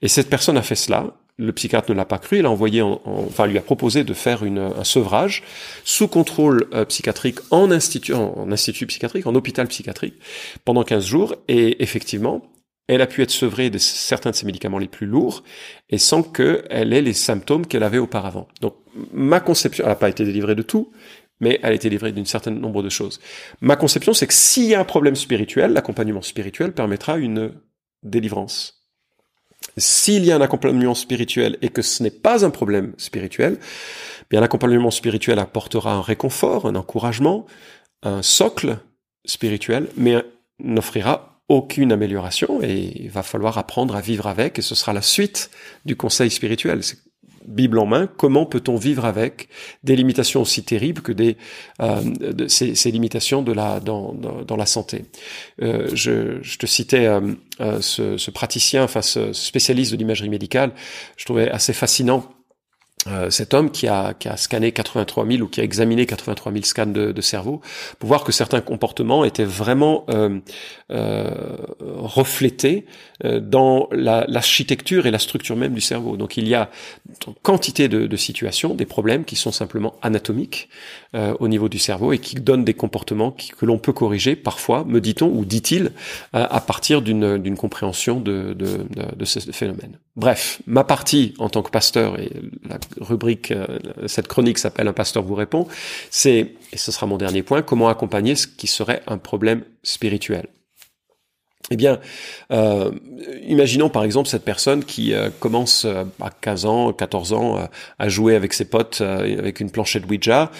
Et 0.00 0.08
cette 0.08 0.30
personne 0.30 0.56
a 0.56 0.62
fait 0.62 0.74
cela. 0.74 1.14
Le 1.36 1.52
psychiatre 1.52 1.90
ne 1.90 1.96
l'a 1.96 2.04
pas 2.04 2.18
cru. 2.18 2.38
Il 2.38 2.46
a 2.46 2.50
envoyé, 2.50 2.80
enfin, 2.80 3.46
lui 3.46 3.58
a 3.58 3.60
proposé 3.60 4.04
de 4.04 4.14
faire 4.14 4.44
une, 4.44 4.58
un 4.58 4.84
sevrage 4.84 5.42
sous 5.84 6.06
contrôle 6.06 6.68
euh, 6.72 6.84
psychiatrique 6.84 7.40
en 7.50 7.70
institut, 7.72 8.14
en, 8.14 8.50
institut 8.52 8.86
psychiatrique, 8.86 9.26
en 9.26 9.34
hôpital 9.34 9.66
psychiatrique, 9.66 10.14
pendant 10.64 10.84
15 10.84 11.04
jours. 11.04 11.34
Et 11.48 11.82
effectivement, 11.82 12.42
elle 12.86 13.00
a 13.00 13.06
pu 13.06 13.22
être 13.22 13.30
sevrée 13.30 13.70
de 13.70 13.78
certains 13.78 14.30
de 14.30 14.36
ses 14.36 14.46
médicaments 14.46 14.78
les 14.78 14.88
plus 14.88 15.06
lourds 15.06 15.42
et 15.88 15.98
sans 15.98 16.22
qu'elle 16.22 16.92
ait 16.92 17.02
les 17.02 17.14
symptômes 17.14 17.66
qu'elle 17.66 17.82
avait 17.82 17.98
auparavant. 17.98 18.48
Donc, 18.60 18.76
ma 19.12 19.40
conception, 19.40 19.84
elle 19.84 19.90
n'a 19.90 19.96
pas 19.96 20.10
été 20.10 20.24
délivrée 20.24 20.54
de 20.54 20.62
tout, 20.62 20.92
mais 21.40 21.58
elle 21.62 21.72
a 21.72 21.74
été 21.74 21.88
livrée 21.88 22.12
d'une 22.12 22.26
certaine 22.26 22.60
nombre 22.60 22.82
de 22.82 22.88
choses. 22.88 23.20
Ma 23.60 23.76
conception, 23.76 24.12
c'est 24.12 24.26
que 24.26 24.34
s'il 24.34 24.64
y 24.64 24.74
a 24.74 24.80
un 24.80 24.84
problème 24.84 25.16
spirituel, 25.16 25.72
l'accompagnement 25.72 26.22
spirituel 26.22 26.72
permettra 26.72 27.16
une 27.16 27.52
délivrance. 28.02 28.82
S'il 29.76 30.24
y 30.24 30.30
a 30.30 30.36
un 30.36 30.40
accompagnement 30.40 30.94
spirituel 30.94 31.58
et 31.62 31.70
que 31.70 31.82
ce 31.82 32.02
n'est 32.02 32.10
pas 32.10 32.44
un 32.44 32.50
problème 32.50 32.92
spirituel, 32.98 33.58
bien 34.30 34.40
l'accompagnement 34.40 34.90
spirituel 34.90 35.38
apportera 35.38 35.94
un 35.94 36.02
réconfort, 36.02 36.66
un 36.66 36.76
encouragement, 36.76 37.46
un 38.02 38.22
socle 38.22 38.78
spirituel, 39.24 39.88
mais 39.96 40.22
n'offrira 40.60 41.33
aucune 41.48 41.92
amélioration 41.92 42.62
et 42.62 42.92
il 42.96 43.10
va 43.10 43.22
falloir 43.22 43.58
apprendre 43.58 43.94
à 43.96 44.00
vivre 44.00 44.26
avec 44.26 44.58
et 44.58 44.62
ce 44.62 44.74
sera 44.74 44.92
la 44.92 45.02
suite 45.02 45.50
du 45.84 45.96
conseil 45.96 46.30
spirituel. 46.30 46.80
Bible 47.46 47.78
en 47.78 47.84
main, 47.84 48.06
comment 48.06 48.46
peut-on 48.46 48.76
vivre 48.76 49.04
avec 49.04 49.48
des 49.82 49.96
limitations 49.96 50.40
aussi 50.40 50.64
terribles 50.64 51.02
que 51.02 51.12
des 51.12 51.36
euh, 51.82 52.00
de 52.02 52.48
ces, 52.48 52.74
ces, 52.74 52.90
limitations 52.90 53.42
de 53.42 53.52
la 53.52 53.80
dans, 53.80 54.14
dans, 54.14 54.56
la 54.56 54.64
santé? 54.64 55.04
Euh, 55.60 55.90
je, 55.92 56.38
je, 56.40 56.56
te 56.56 56.64
citais 56.64 57.04
euh, 57.04 57.20
euh 57.60 57.82
ce, 57.82 58.16
ce, 58.16 58.30
praticien, 58.30 58.84
enfin 58.84 59.02
ce 59.02 59.34
spécialiste 59.34 59.92
de 59.92 59.98
l'imagerie 59.98 60.30
médicale, 60.30 60.72
je 61.18 61.26
trouvais 61.26 61.50
assez 61.50 61.74
fascinant 61.74 62.30
euh, 63.06 63.30
cet 63.30 63.54
homme 63.54 63.70
qui 63.70 63.86
a, 63.86 64.14
qui 64.14 64.28
a, 64.28 64.36
scanné 64.36 64.72
83 64.72 65.26
000 65.26 65.42
ou 65.42 65.48
qui 65.48 65.60
a 65.60 65.64
examiné 65.64 66.06
83 66.06 66.52
000 66.52 66.64
scans 66.64 66.86
de, 66.86 67.12
de 67.12 67.20
cerveau 67.20 67.60
pour 67.98 68.08
voir 68.08 68.24
que 68.24 68.32
certains 68.32 68.60
comportements 68.60 69.24
étaient 69.24 69.44
vraiment 69.44 70.04
euh, 70.08 70.38
euh, 70.90 71.30
reflétés 71.80 72.86
euh, 73.24 73.40
dans 73.40 73.88
l'architecture 73.92 75.06
et 75.06 75.10
la 75.10 75.18
structure 75.18 75.56
même 75.56 75.74
du 75.74 75.80
cerveau. 75.80 76.16
Donc 76.16 76.36
il 76.36 76.46
y 76.46 76.54
a 76.54 76.70
une 77.26 77.34
quantité 77.42 77.88
de, 77.88 78.06
de 78.06 78.16
situations, 78.16 78.74
des 78.74 78.86
problèmes 78.86 79.24
qui 79.24 79.36
sont 79.36 79.52
simplement 79.52 79.94
anatomiques 80.02 80.68
euh, 81.14 81.34
au 81.40 81.48
niveau 81.48 81.68
du 81.68 81.78
cerveau 81.78 82.12
et 82.12 82.18
qui 82.18 82.36
donnent 82.36 82.64
des 82.64 82.74
comportements 82.74 83.30
qui, 83.30 83.50
que 83.50 83.66
l'on 83.66 83.78
peut 83.78 83.92
corriger 83.92 84.36
parfois, 84.36 84.84
me 84.84 85.00
dit-on 85.00 85.28
ou 85.28 85.44
dit-il, 85.44 85.92
à 86.32 86.60
partir 86.60 87.02
d'une 87.02 87.56
compréhension 87.56 88.20
de, 88.20 88.54
de, 88.54 88.86
de 89.16 89.24
ce 89.24 89.40
phénomène. 89.52 89.98
Bref, 90.16 90.62
ma 90.66 90.84
partie 90.84 91.34
en 91.38 91.48
tant 91.48 91.62
que 91.62 91.70
pasteur, 91.70 92.20
et 92.20 92.30
la 92.68 92.78
rubrique, 93.00 93.50
euh, 93.50 93.78
cette 94.06 94.28
chronique 94.28 94.58
s'appelle 94.58 94.86
Un 94.86 94.92
pasteur 94.92 95.24
vous 95.24 95.34
répond, 95.34 95.66
c'est, 96.10 96.54
et 96.72 96.76
ce 96.76 96.92
sera 96.92 97.06
mon 97.06 97.16
dernier 97.16 97.42
point, 97.42 97.62
comment 97.62 97.88
accompagner 97.88 98.36
ce 98.36 98.46
qui 98.46 98.68
serait 98.68 99.02
un 99.08 99.18
problème 99.18 99.64
spirituel. 99.82 100.46
Eh 101.70 101.76
bien, 101.76 101.98
euh, 102.52 102.90
imaginons 103.46 103.88
par 103.88 104.04
exemple 104.04 104.28
cette 104.28 104.44
personne 104.44 104.84
qui 104.84 105.14
euh, 105.14 105.30
commence 105.40 105.86
euh, 105.86 106.04
à 106.20 106.30
15 106.30 106.66
ans, 106.66 106.92
14 106.92 107.32
ans 107.32 107.68
à 107.98 108.08
jouer 108.08 108.36
avec 108.36 108.52
ses 108.52 108.66
potes 108.66 109.00
avec 109.00 109.60
une 109.60 109.70
planchette 109.70 110.04
Ouija. 110.08 110.50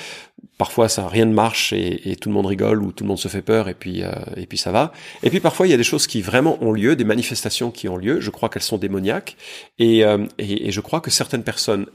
Parfois, 0.56 0.88
ça 0.88 1.08
rien 1.08 1.24
ne 1.24 1.34
marche 1.34 1.72
et, 1.72 2.10
et, 2.10 2.16
tout 2.16 2.28
le 2.28 2.34
monde 2.34 2.46
rigole 2.46 2.82
ou 2.82 2.92
tout 2.92 3.02
le 3.04 3.08
monde 3.08 3.18
se 3.18 3.28
fait 3.28 3.42
peur 3.42 3.68
et 3.68 3.74
puis 3.74 4.02
et 4.36 4.46
puis 4.46 4.56
ça 4.56 4.70
va. 4.70 4.92
Et 5.22 5.30
puis 5.30 5.40
parfois, 5.40 5.66
il 5.66 5.70
y 5.70 5.74
a 5.74 5.76
des 5.76 5.84
choses 5.84 6.06
qui 6.06 6.22
vraiment 6.22 6.62
ont 6.62 6.72
lieu, 6.72 6.96
des 6.96 7.04
manifestations 7.04 7.70
qui 7.70 7.88
ont 7.88 7.96
lieu. 7.96 8.20
Je 8.20 8.30
crois 8.30 8.48
qu'elles 8.48 8.62
sont 8.62 8.78
démoniaques 8.78 9.36
et, 9.78 10.00
et, 10.00 10.68
et 10.68 10.70
je 10.70 10.80
crois 10.80 11.00
que 11.00 11.10
certaines 11.10 11.42
personnes 11.42 11.86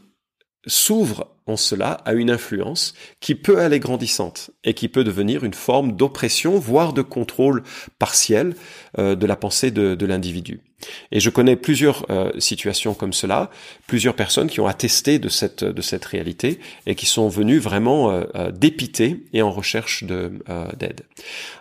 s'ouvre 0.65 1.27
en 1.47 1.57
cela 1.57 1.93
à 2.05 2.13
une 2.13 2.29
influence 2.29 2.93
qui 3.19 3.35
peut 3.35 3.59
aller 3.59 3.79
grandissante 3.79 4.51
et 4.63 4.73
qui 4.73 4.87
peut 4.87 5.03
devenir 5.03 5.43
une 5.43 5.53
forme 5.53 5.93
d'oppression, 5.93 6.59
voire 6.59 6.93
de 6.93 7.01
contrôle 7.01 7.63
partiel 7.97 8.55
euh, 8.97 9.15
de 9.15 9.25
la 9.25 9.35
pensée 9.35 9.71
de, 9.71 10.05
l'individu. 10.05 10.61
Et 11.11 11.19
je 11.19 11.29
connais 11.29 11.55
plusieurs 11.55 12.05
euh, 12.09 12.31
situations 12.39 12.93
comme 12.93 13.13
cela, 13.13 13.49
plusieurs 13.87 14.15
personnes 14.15 14.47
qui 14.47 14.59
ont 14.59 14.67
attesté 14.67 15.19
de 15.19 15.29
cette, 15.29 16.05
réalité 16.05 16.59
et 16.85 16.95
qui 16.95 17.05
sont 17.05 17.29
venues 17.29 17.59
vraiment 17.59 18.11
euh, 18.11 18.51
dépitées 18.51 19.23
et 19.33 19.41
en 19.41 19.51
recherche 19.51 20.03
d'aide. 20.03 21.01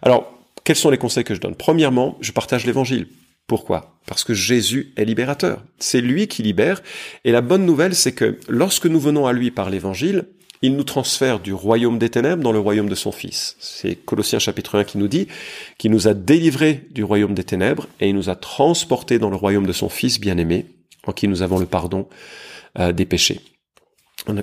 Alors, 0.03 0.33
quels 0.65 0.77
sont 0.77 0.91
les 0.91 0.99
conseils 0.99 1.25
que 1.25 1.35
je 1.35 1.41
donne? 1.41 1.55
Premièrement, 1.55 2.19
je 2.21 2.33
partage 2.33 2.67
l'évangile. 2.67 3.09
Pourquoi? 3.49 3.97
Parce 4.07 4.25
que 4.25 4.35
Jésus 4.35 4.93
est 4.97 5.05
libérateur. 5.05 5.65
C'est 5.79 6.03
lui 6.03 6.29
qui 6.29 6.43
libère. 6.43 6.83
Et 7.25 7.33
la 7.33 7.41
bonne 7.41 7.67
nouvelle, 7.67 7.95
c'est 7.95 8.13
que 8.13 8.39
lorsque 8.47 8.87
nous 8.87 9.01
venons 9.01 9.27
à 9.27 9.33
lui 9.33 9.51
par 9.51 9.71
l'évangile, 9.71 10.27
il 10.61 10.77
nous 10.77 10.85
transfère 10.85 11.41
du 11.41 11.53
royaume 11.53 11.99
des 11.99 12.11
ténèbres 12.11 12.43
dans 12.43 12.53
le 12.53 12.59
royaume 12.59 12.89
de 12.89 12.95
son 12.95 13.11
Fils. 13.11 13.57
C'est 13.59 13.95
Colossiens 13.95 14.39
chapitre 14.39 14.79
1 14.79 14.85
qui 14.85 14.99
nous 14.99 15.09
dit 15.09 15.29
qu'il 15.79 15.91
nous 15.91 16.09
a 16.09 16.15
délivrés 16.15 16.87
du 16.91 17.05
royaume 17.05 17.35
des 17.35 17.45
ténèbres 17.45 17.87
et 18.01 18.09
il 18.09 18.15
nous 18.15 18.29
a 18.29 18.35
transportés 18.35 19.19
dans 19.19 19.31
le 19.31 19.37
royaume 19.37 19.67
de 19.67 19.73
son 19.73 19.89
Fils 19.89 20.21
bien-aimé, 20.21 20.67
en 21.07 21.13
qui 21.13 21.27
nous 21.27 21.43
avons 21.43 21.59
le 21.59 21.67
pardon 21.67 22.07
euh, 22.79 22.93
des 22.93 23.07
péchés 23.07 23.41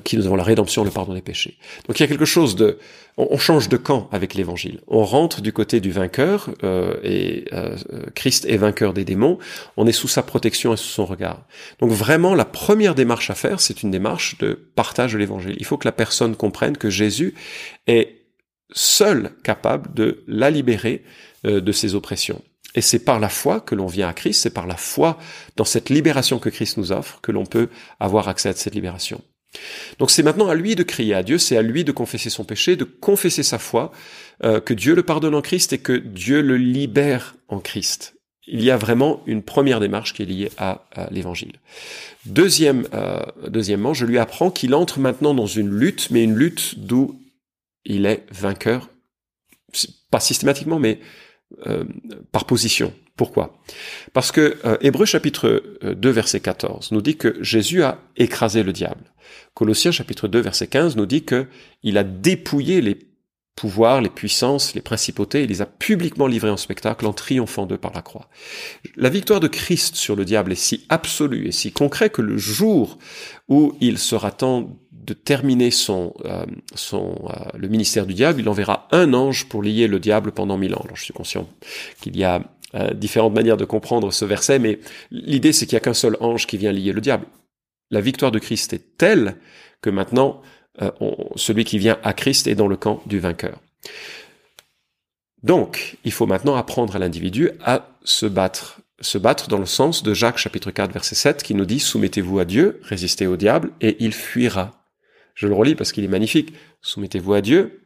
qui 0.04 0.18
nous 0.18 0.26
avons 0.26 0.36
la 0.36 0.44
rédemption, 0.44 0.84
le 0.84 0.92
pardon 0.92 1.14
des 1.14 1.22
péchés. 1.22 1.58
Donc 1.88 2.00
il 2.00 2.04
y 2.04 2.06
a 2.06 2.08
quelque 2.08 2.26
chose 2.26 2.56
de, 2.56 2.78
on, 3.18 3.38
change 3.38 3.70
de 3.70 3.78
camp 3.78 4.10
avec 4.12 4.34
l'Évangile. 4.34 4.82
On 4.88 5.04
rentre 5.04 5.42
du 5.42 5.54
côté 5.54 5.80
du 5.80 5.92
vainqueur 5.92 6.50
euh, 6.64 6.96
et 7.04 7.46
euh, 7.54 7.76
Christ 8.14 8.46
est 8.46 8.58
vainqueur 8.58 8.94
des 8.94 9.06
démons. 9.06 9.38
On 9.78 9.88
est 9.88 9.92
sous 9.92 10.08
sa 10.08 10.24
protection 10.24 10.74
et 10.74 10.78
sous 10.78 10.90
son 10.90 11.06
regard. 11.06 11.46
Donc 11.80 11.92
vraiment, 11.92 12.36
la 12.36 12.46
première 12.46 12.96
démarche 12.96 13.30
à 13.30 13.36
faire, 13.36 13.60
c'est 13.60 13.84
une 13.84 13.92
démarche 13.92 14.38
de 14.40 14.54
partage 14.76 15.14
de 15.14 15.18
l'Évangile. 15.18 15.56
Il 15.60 15.66
faut 15.66 15.78
que 15.78 15.88
la 15.88 15.94
personne 15.94 16.36
comprenne 16.36 16.78
que 16.78 16.90
Jésus 16.90 17.34
est 17.88 18.22
seul 18.72 19.32
capable 19.44 19.94
de 19.94 20.24
la 20.28 20.50
libérer 20.50 21.04
euh, 21.46 21.62
de 21.62 21.72
ses 21.72 21.96
oppressions. 21.96 22.42
Et 22.76 22.82
c'est 22.82 23.00
par 23.00 23.20
la 23.20 23.30
foi 23.30 23.62
que 23.62 23.74
l'on 23.74 23.88
vient 23.88 24.10
à 24.10 24.14
Christ, 24.14 24.42
c'est 24.42 24.54
par 24.54 24.68
la 24.68 24.76
foi 24.76 25.18
dans 25.56 25.64
cette 25.64 25.90
libération 25.90 26.40
que 26.40 26.50
Christ 26.50 26.78
nous 26.78 26.92
offre 26.92 27.22
que 27.22 27.32
l'on 27.32 27.46
peut 27.46 27.70
avoir 28.02 28.28
accès 28.28 28.50
à 28.50 28.54
cette 28.54 28.76
libération. 28.76 29.22
Donc 30.00 30.12
c'est 30.12 30.24
maintenant 30.24 30.50
à 30.50 30.56
lui 30.56 30.76
de 30.76 30.84
crier 30.84 31.14
à 31.14 31.24
Dieu, 31.24 31.38
c'est 31.38 31.58
à 31.58 31.62
lui 31.62 31.84
de 31.84 31.92
confesser 31.92 32.30
son 32.30 32.44
péché, 32.44 32.76
de 32.76 32.84
confesser 32.84 33.44
sa 33.44 33.60
foi, 33.60 33.92
euh, 34.44 34.60
que 34.60 34.74
Dieu 34.74 34.96
le 34.96 35.04
pardonne 35.04 35.36
en 35.36 35.42
Christ 35.42 35.74
et 35.74 35.78
que 35.78 35.94
Dieu 35.94 36.42
le 36.42 36.58
libère 36.58 37.36
en 37.48 37.60
Christ. 37.60 38.16
Il 38.48 38.64
y 38.64 38.70
a 38.70 38.78
vraiment 38.78 39.24
une 39.26 39.42
première 39.42 39.80
démarche 39.80 40.14
qui 40.14 40.22
est 40.22 40.26
liée 40.26 40.52
à, 40.58 40.86
l'Évangile. 41.10 41.54
Deuxième, 42.26 42.88
euh, 42.94 43.20
deuxièmement, 43.48 43.94
je 43.94 44.06
lui 44.06 44.20
apprends 44.20 44.52
qu'il 44.52 44.76
entre 44.76 45.00
maintenant 45.00 45.34
dans 45.34 45.48
une 45.48 45.70
lutte, 45.70 46.12
mais 46.12 46.24
une 46.24 46.36
lutte 46.36 46.76
d'où 46.78 47.20
il 47.86 48.06
est 48.06 48.24
vainqueur, 48.32 48.90
pas 50.12 50.20
systématiquement, 50.20 50.80
mais 50.80 51.00
euh, 51.68 51.84
par 52.32 52.46
position. 52.46 52.94
Pourquoi? 53.16 53.62
Parce 54.14 54.32
que 54.32 54.58
euh, 54.66 54.78
Hébreu 54.82 55.06
chapitre 55.06 55.64
2 55.84 56.10
verset 56.10 56.40
14 56.40 56.92
nous 56.92 57.02
dit 57.02 57.18
que 57.18 57.42
Jésus 57.42 57.84
a 57.84 58.00
écrasé 58.18 58.64
le 58.64 58.74
diable. 58.74 59.14
Colossiens 59.54 59.92
chapitre 59.92 60.28
2 60.28 60.40
verset 60.40 60.68
15 60.68 60.96
nous 60.96 61.06
dit 61.06 61.24
que 61.24 61.48
il 61.84 61.98
a 61.98 62.04
dépouillé 62.04 62.82
les 62.82 62.98
pouvoirs, 63.56 64.02
les 64.02 64.10
puissances, 64.10 64.76
les 64.76 64.82
principautés, 64.82 65.44
il 65.44 65.50
les 65.50 65.62
a 65.62 65.66
publiquement 65.66 66.28
livrés 66.28 66.50
en 66.50 66.58
spectacle 66.58 67.06
en 67.06 67.14
triomphant 67.14 67.66
d'eux 67.66 67.78
par 67.78 67.94
la 67.94 68.02
croix. 68.02 68.28
La 68.98 69.10
victoire 69.10 69.40
de 69.40 69.48
Christ 69.48 69.96
sur 69.96 70.16
le 70.16 70.26
diable 70.26 70.52
est 70.52 70.56
si 70.56 70.86
absolue 70.90 71.48
et 71.48 71.52
si 71.52 71.72
concrète 71.72 72.12
que 72.12 72.22
le 72.22 72.38
jour 72.38 72.98
où 73.48 73.74
il 73.80 73.98
sera 73.98 74.32
temps 74.32 74.78
de 75.06 75.14
terminer 75.14 75.72
son, 75.72 76.14
euh, 76.26 76.46
son 76.74 77.30
euh, 77.30 77.58
le 77.58 77.68
ministère 77.68 78.06
du 78.06 78.14
diable, 78.14 78.42
il 78.42 78.50
enverra 78.50 78.88
un 78.92 79.14
ange 79.14 79.46
pour 79.46 79.62
lier 79.62 79.88
le 79.88 80.00
diable 80.00 80.32
pendant 80.32 80.58
mille 80.58 80.74
ans. 80.74 80.82
Alors 80.84 80.98
je 80.98 81.04
suis 81.04 81.14
conscient 81.14 81.48
qu'il 82.02 82.18
y 82.18 82.24
a 82.24 82.42
euh, 82.74 82.94
différentes 82.94 83.34
manières 83.34 83.58
de 83.58 83.66
comprendre 83.66 84.12
ce 84.12 84.26
verset, 84.26 84.60
mais 84.60 84.80
l'idée 85.12 85.54
c'est 85.54 85.66
qu'il 85.66 85.76
n'y 85.76 85.82
a 85.82 85.82
qu'un 85.82 85.94
seul 85.94 86.18
ange 86.20 86.48
qui 86.48 86.58
vient 86.58 86.72
lier 86.72 86.92
le 86.92 87.02
diable. 87.02 87.28
La 87.92 88.02
victoire 88.02 88.32
de 88.32 88.40
Christ 88.40 88.74
est 88.74 88.98
telle 88.98 89.36
que 89.82 89.92
maintenant, 89.92 90.42
celui 91.36 91.64
qui 91.64 91.78
vient 91.78 92.00
à 92.04 92.12
Christ 92.12 92.48
est 92.48 92.56
dans 92.56 92.68
le 92.68 92.76
camp 92.76 93.02
du 93.06 93.20
vainqueur. 93.20 93.62
Donc, 95.44 95.98
il 96.04 96.12
faut 96.12 96.26
maintenant 96.26 96.56
apprendre 96.56 96.96
à 96.96 97.00
l'individu 97.00 97.52
à 97.64 97.88
se 98.04 98.26
battre. 98.26 98.82
Se 99.00 99.20
battre 99.20 99.48
dans 99.48 99.60
le 99.60 99.68
sens 99.68 100.02
de 100.02 100.14
Jacques 100.14 100.40
chapitre 100.40 100.72
4 100.72 100.92
verset 100.92 101.14
7 101.14 101.44
qui 101.44 101.54
nous 101.54 101.66
dit 101.66 101.80
Soumettez-vous 101.80 102.40
à 102.40 102.46
Dieu, 102.46 102.80
résistez 102.82 103.28
au 103.28 103.38
diable, 103.38 103.72
et 103.80 103.96
il 104.00 104.12
fuira. 104.12 104.85
Je 105.36 105.48
le 105.48 105.54
relis 105.54 105.76
parce 105.76 105.92
qu'il 105.92 106.04
est 106.04 106.10
magnifique. 106.10 106.54
Soumettez-vous 106.82 107.34
à 107.34 107.42
Dieu, 107.42 107.82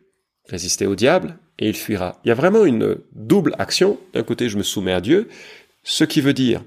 résistez 0.48 0.86
au 0.86 0.96
diable, 0.96 1.38
et 1.58 1.68
il 1.68 1.76
fuira. 1.76 2.20
Il 2.24 2.30
y 2.30 2.32
a 2.32 2.36
vraiment 2.36 2.64
une 2.64 2.98
double 3.12 3.56
action. 3.60 4.00
D'un 4.14 4.24
côté, 4.24 4.48
je 4.48 4.58
me 4.58 4.64
soumets 4.64 4.94
à 4.94 5.02
Dieu, 5.02 5.28
ce 5.84 6.04
qui 6.04 6.22
veut 6.22 6.34
dire 6.34 6.64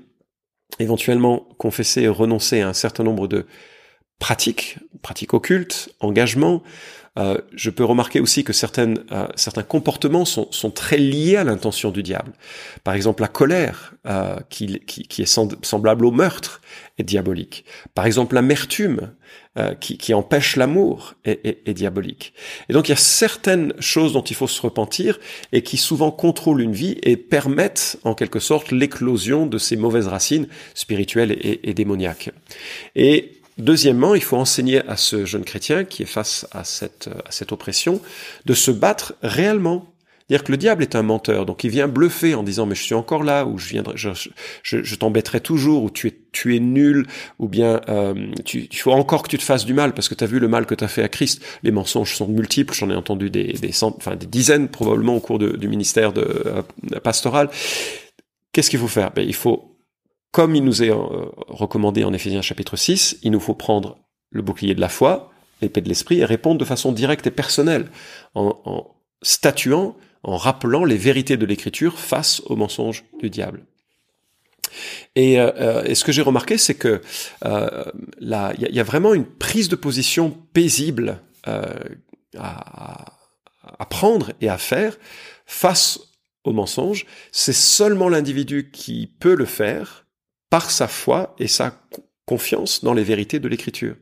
éventuellement 0.78 1.46
confesser 1.58 2.02
et 2.02 2.08
renoncer 2.08 2.60
à 2.60 2.68
un 2.68 2.72
certain 2.72 3.04
nombre 3.04 3.28
de 3.28 3.46
pratiques, 4.18 4.78
pratiques 5.02 5.34
occultes, 5.34 5.94
engagements. 6.00 6.62
Euh, 7.18 7.36
je 7.54 7.68
peux 7.68 7.84
remarquer 7.84 8.20
aussi 8.20 8.42
que 8.42 8.54
certaines, 8.54 9.04
euh, 9.12 9.26
certains 9.34 9.62
comportements 9.62 10.24
sont, 10.24 10.48
sont, 10.50 10.70
très 10.70 10.96
liés 10.96 11.36
à 11.36 11.44
l'intention 11.44 11.90
du 11.90 12.02
diable. 12.02 12.32
Par 12.84 12.94
exemple, 12.94 13.20
la 13.20 13.28
colère, 13.28 13.94
euh, 14.06 14.36
qui, 14.48 14.80
qui, 14.86 15.02
qui, 15.02 15.20
est 15.20 15.26
semblable 15.26 16.06
au 16.06 16.10
meurtre, 16.10 16.62
est 16.96 17.02
diabolique. 17.02 17.66
Par 17.94 18.06
exemple, 18.06 18.34
l'amertume, 18.34 19.12
euh, 19.58 19.74
qui, 19.74 19.98
qui, 19.98 20.14
empêche 20.14 20.56
l'amour, 20.56 21.12
est, 21.26 21.44
est, 21.44 21.68
est, 21.68 21.74
diabolique. 21.74 22.32
Et 22.70 22.72
donc, 22.72 22.88
il 22.88 22.92
y 22.92 22.94
a 22.94 22.96
certaines 22.96 23.74
choses 23.78 24.14
dont 24.14 24.22
il 24.22 24.34
faut 24.34 24.48
se 24.48 24.62
repentir 24.62 25.20
et 25.52 25.62
qui 25.62 25.76
souvent 25.76 26.10
contrôlent 26.10 26.62
une 26.62 26.72
vie 26.72 26.96
et 27.02 27.18
permettent, 27.18 27.98
en 28.04 28.14
quelque 28.14 28.40
sorte, 28.40 28.72
l'éclosion 28.72 29.44
de 29.44 29.58
ces 29.58 29.76
mauvaises 29.76 30.08
racines 30.08 30.48
spirituelles 30.72 31.32
et, 31.32 31.68
et 31.68 31.74
démoniaques. 31.74 32.30
Et 32.96 33.41
Deuxièmement, 33.58 34.14
il 34.14 34.22
faut 34.22 34.36
enseigner 34.36 34.86
à 34.88 34.96
ce 34.96 35.24
jeune 35.24 35.44
chrétien 35.44 35.84
qui 35.84 36.02
est 36.02 36.06
face 36.06 36.46
à 36.52 36.64
cette, 36.64 37.08
à 37.26 37.30
cette 37.30 37.52
oppression 37.52 38.00
de 38.46 38.54
se 38.54 38.70
battre 38.70 39.14
réellement. 39.22 39.88
Dire 40.30 40.44
que 40.44 40.52
le 40.52 40.56
diable 40.56 40.82
est 40.82 40.94
un 40.94 41.02
menteur, 41.02 41.44
donc 41.44 41.62
il 41.62 41.70
vient 41.70 41.88
bluffer 41.88 42.34
en 42.34 42.42
disant 42.42 42.64
mais 42.64 42.74
je 42.74 42.82
suis 42.82 42.94
encore 42.94 43.22
là, 43.22 43.44
ou 43.44 43.58
je 43.58 43.68
viendrai, 43.68 43.96
je, 43.96 44.94
t'embêterai 44.94 45.40
toujours, 45.40 45.82
ou 45.82 45.90
tu 45.90 46.06
es, 46.06 46.18
tu 46.30 46.56
es 46.56 46.60
nul, 46.60 47.06
ou 47.38 47.48
bien 47.48 47.82
euh, 47.90 48.14
tu, 48.44 48.68
il 48.70 48.78
faut 48.78 48.92
encore 48.92 49.24
que 49.24 49.28
tu 49.28 49.36
te 49.36 49.42
fasses 49.42 49.66
du 49.66 49.74
mal 49.74 49.92
parce 49.92 50.08
que 50.08 50.14
tu 50.14 50.24
as 50.24 50.26
vu 50.26 50.38
le 50.38 50.48
mal 50.48 50.64
que 50.64 50.74
tu 50.74 50.84
as 50.84 50.88
fait 50.88 51.02
à 51.02 51.08
Christ. 51.08 51.42
Les 51.62 51.70
mensonges 51.70 52.14
sont 52.14 52.28
multiples, 52.28 52.72
j'en 52.72 52.88
ai 52.88 52.94
entendu 52.94 53.28
des, 53.28 53.52
des, 53.52 53.72
cent, 53.72 53.94
enfin, 53.98 54.16
des 54.16 54.26
dizaines 54.26 54.68
probablement 54.68 55.16
au 55.16 55.20
cours 55.20 55.38
du 55.38 55.68
ministère 55.68 56.14
de, 56.14 56.22
euh, 56.22 57.00
pastoral. 57.00 57.50
Qu'est-ce 58.52 58.70
qu'il 58.70 58.78
faut 58.78 58.88
faire? 58.88 59.10
Ben, 59.10 59.26
Il 59.26 59.34
faut 59.34 59.71
comme 60.32 60.56
il 60.56 60.64
nous 60.64 60.82
est 60.82 60.90
euh, 60.90 60.96
recommandé 61.46 62.04
en 62.04 62.12
Éphésiens 62.12 62.42
chapitre 62.42 62.76
6, 62.76 63.18
il 63.22 63.30
nous 63.30 63.40
faut 63.40 63.54
prendre 63.54 63.98
le 64.30 64.42
bouclier 64.42 64.74
de 64.74 64.80
la 64.80 64.88
foi, 64.88 65.30
l'épée 65.60 65.82
de 65.82 65.88
l'esprit, 65.88 66.20
et 66.20 66.24
répondre 66.24 66.58
de 66.58 66.64
façon 66.64 66.90
directe 66.90 67.26
et 67.26 67.30
personnelle, 67.30 67.90
en, 68.34 68.96
statuant, 69.20 69.94
en 70.22 70.38
rappelant 70.38 70.84
les 70.84 70.96
vérités 70.96 71.36
de 71.36 71.44
l'écriture 71.44 71.98
face 71.98 72.40
aux 72.46 72.56
mensonges 72.56 73.04
du 73.20 73.28
diable. 73.28 73.64
Et, 75.14 75.38
euh, 75.38 75.52
euh, 75.56 75.94
ce 75.94 76.02
que 76.02 76.12
j'ai 76.12 76.22
remarqué, 76.22 76.56
c'est 76.56 76.74
que 76.74 77.02
il 77.44 78.28
y, 78.58 78.80
a 78.80 78.84
vraiment 78.84 79.12
une 79.12 79.26
prise 79.26 79.68
de 79.68 79.76
position 79.76 80.30
paisible 80.54 81.20
à, 81.44 83.04
à, 83.78 83.86
prendre 83.86 84.32
et 84.40 84.48
à 84.48 84.56
faire 84.56 84.96
face 85.44 86.00
aux 86.44 86.52
mensonges. 86.52 87.04
C'est 87.32 87.52
seulement 87.52 88.08
l'individu 88.08 88.70
qui 88.72 89.06
peut 89.06 89.34
le 89.34 89.44
faire 89.44 90.02
par 90.52 90.70
sa 90.70 90.86
foi 90.86 91.34
et 91.38 91.48
sa 91.48 91.74
confiance 92.26 92.84
dans 92.84 92.92
les 92.92 93.04
vérités 93.04 93.40
de 93.40 93.48
l'écriture. 93.48 93.96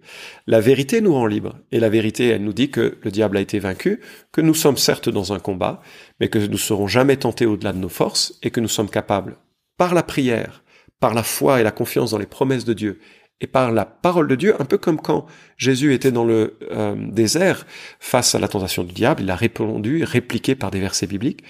La 0.48 0.58
vérité 0.58 1.00
nous 1.00 1.14
rend 1.14 1.26
libres, 1.26 1.60
et 1.70 1.78
la 1.78 1.88
vérité, 1.88 2.26
elle 2.26 2.42
nous 2.42 2.52
dit 2.52 2.72
que 2.72 2.98
le 3.02 3.10
diable 3.12 3.36
a 3.36 3.40
été 3.40 3.60
vaincu, 3.60 4.00
que 4.32 4.40
nous 4.40 4.54
sommes 4.54 4.76
certes 4.76 5.08
dans 5.08 5.32
un 5.32 5.38
combat, 5.38 5.80
mais 6.18 6.26
que 6.26 6.40
nous 6.40 6.58
serons 6.58 6.88
jamais 6.88 7.16
tentés 7.16 7.46
au-delà 7.46 7.72
de 7.72 7.78
nos 7.78 7.88
forces, 7.88 8.36
et 8.42 8.50
que 8.50 8.58
nous 8.58 8.66
sommes 8.66 8.90
capables, 8.90 9.36
par 9.76 9.94
la 9.94 10.02
prière, 10.02 10.64
par 10.98 11.14
la 11.14 11.22
foi 11.22 11.60
et 11.60 11.62
la 11.62 11.70
confiance 11.70 12.10
dans 12.10 12.18
les 12.18 12.26
promesses 12.26 12.64
de 12.64 12.74
Dieu 12.74 12.98
et 13.40 13.46
par 13.46 13.70
la 13.70 13.84
parole 13.84 14.26
de 14.26 14.34
Dieu, 14.34 14.60
un 14.60 14.64
peu 14.64 14.76
comme 14.76 15.00
quand 15.00 15.26
Jésus 15.56 15.94
était 15.94 16.10
dans 16.10 16.24
le 16.24 16.58
euh, 16.72 16.96
désert 16.98 17.64
face 18.00 18.34
à 18.34 18.40
la 18.40 18.48
tentation 18.48 18.82
du 18.82 18.92
diable, 18.92 19.22
il 19.22 19.30
a 19.30 19.36
répondu, 19.36 20.02
répliqué 20.02 20.56
par 20.56 20.72
des 20.72 20.80
versets 20.80 21.06
bibliques, 21.06 21.44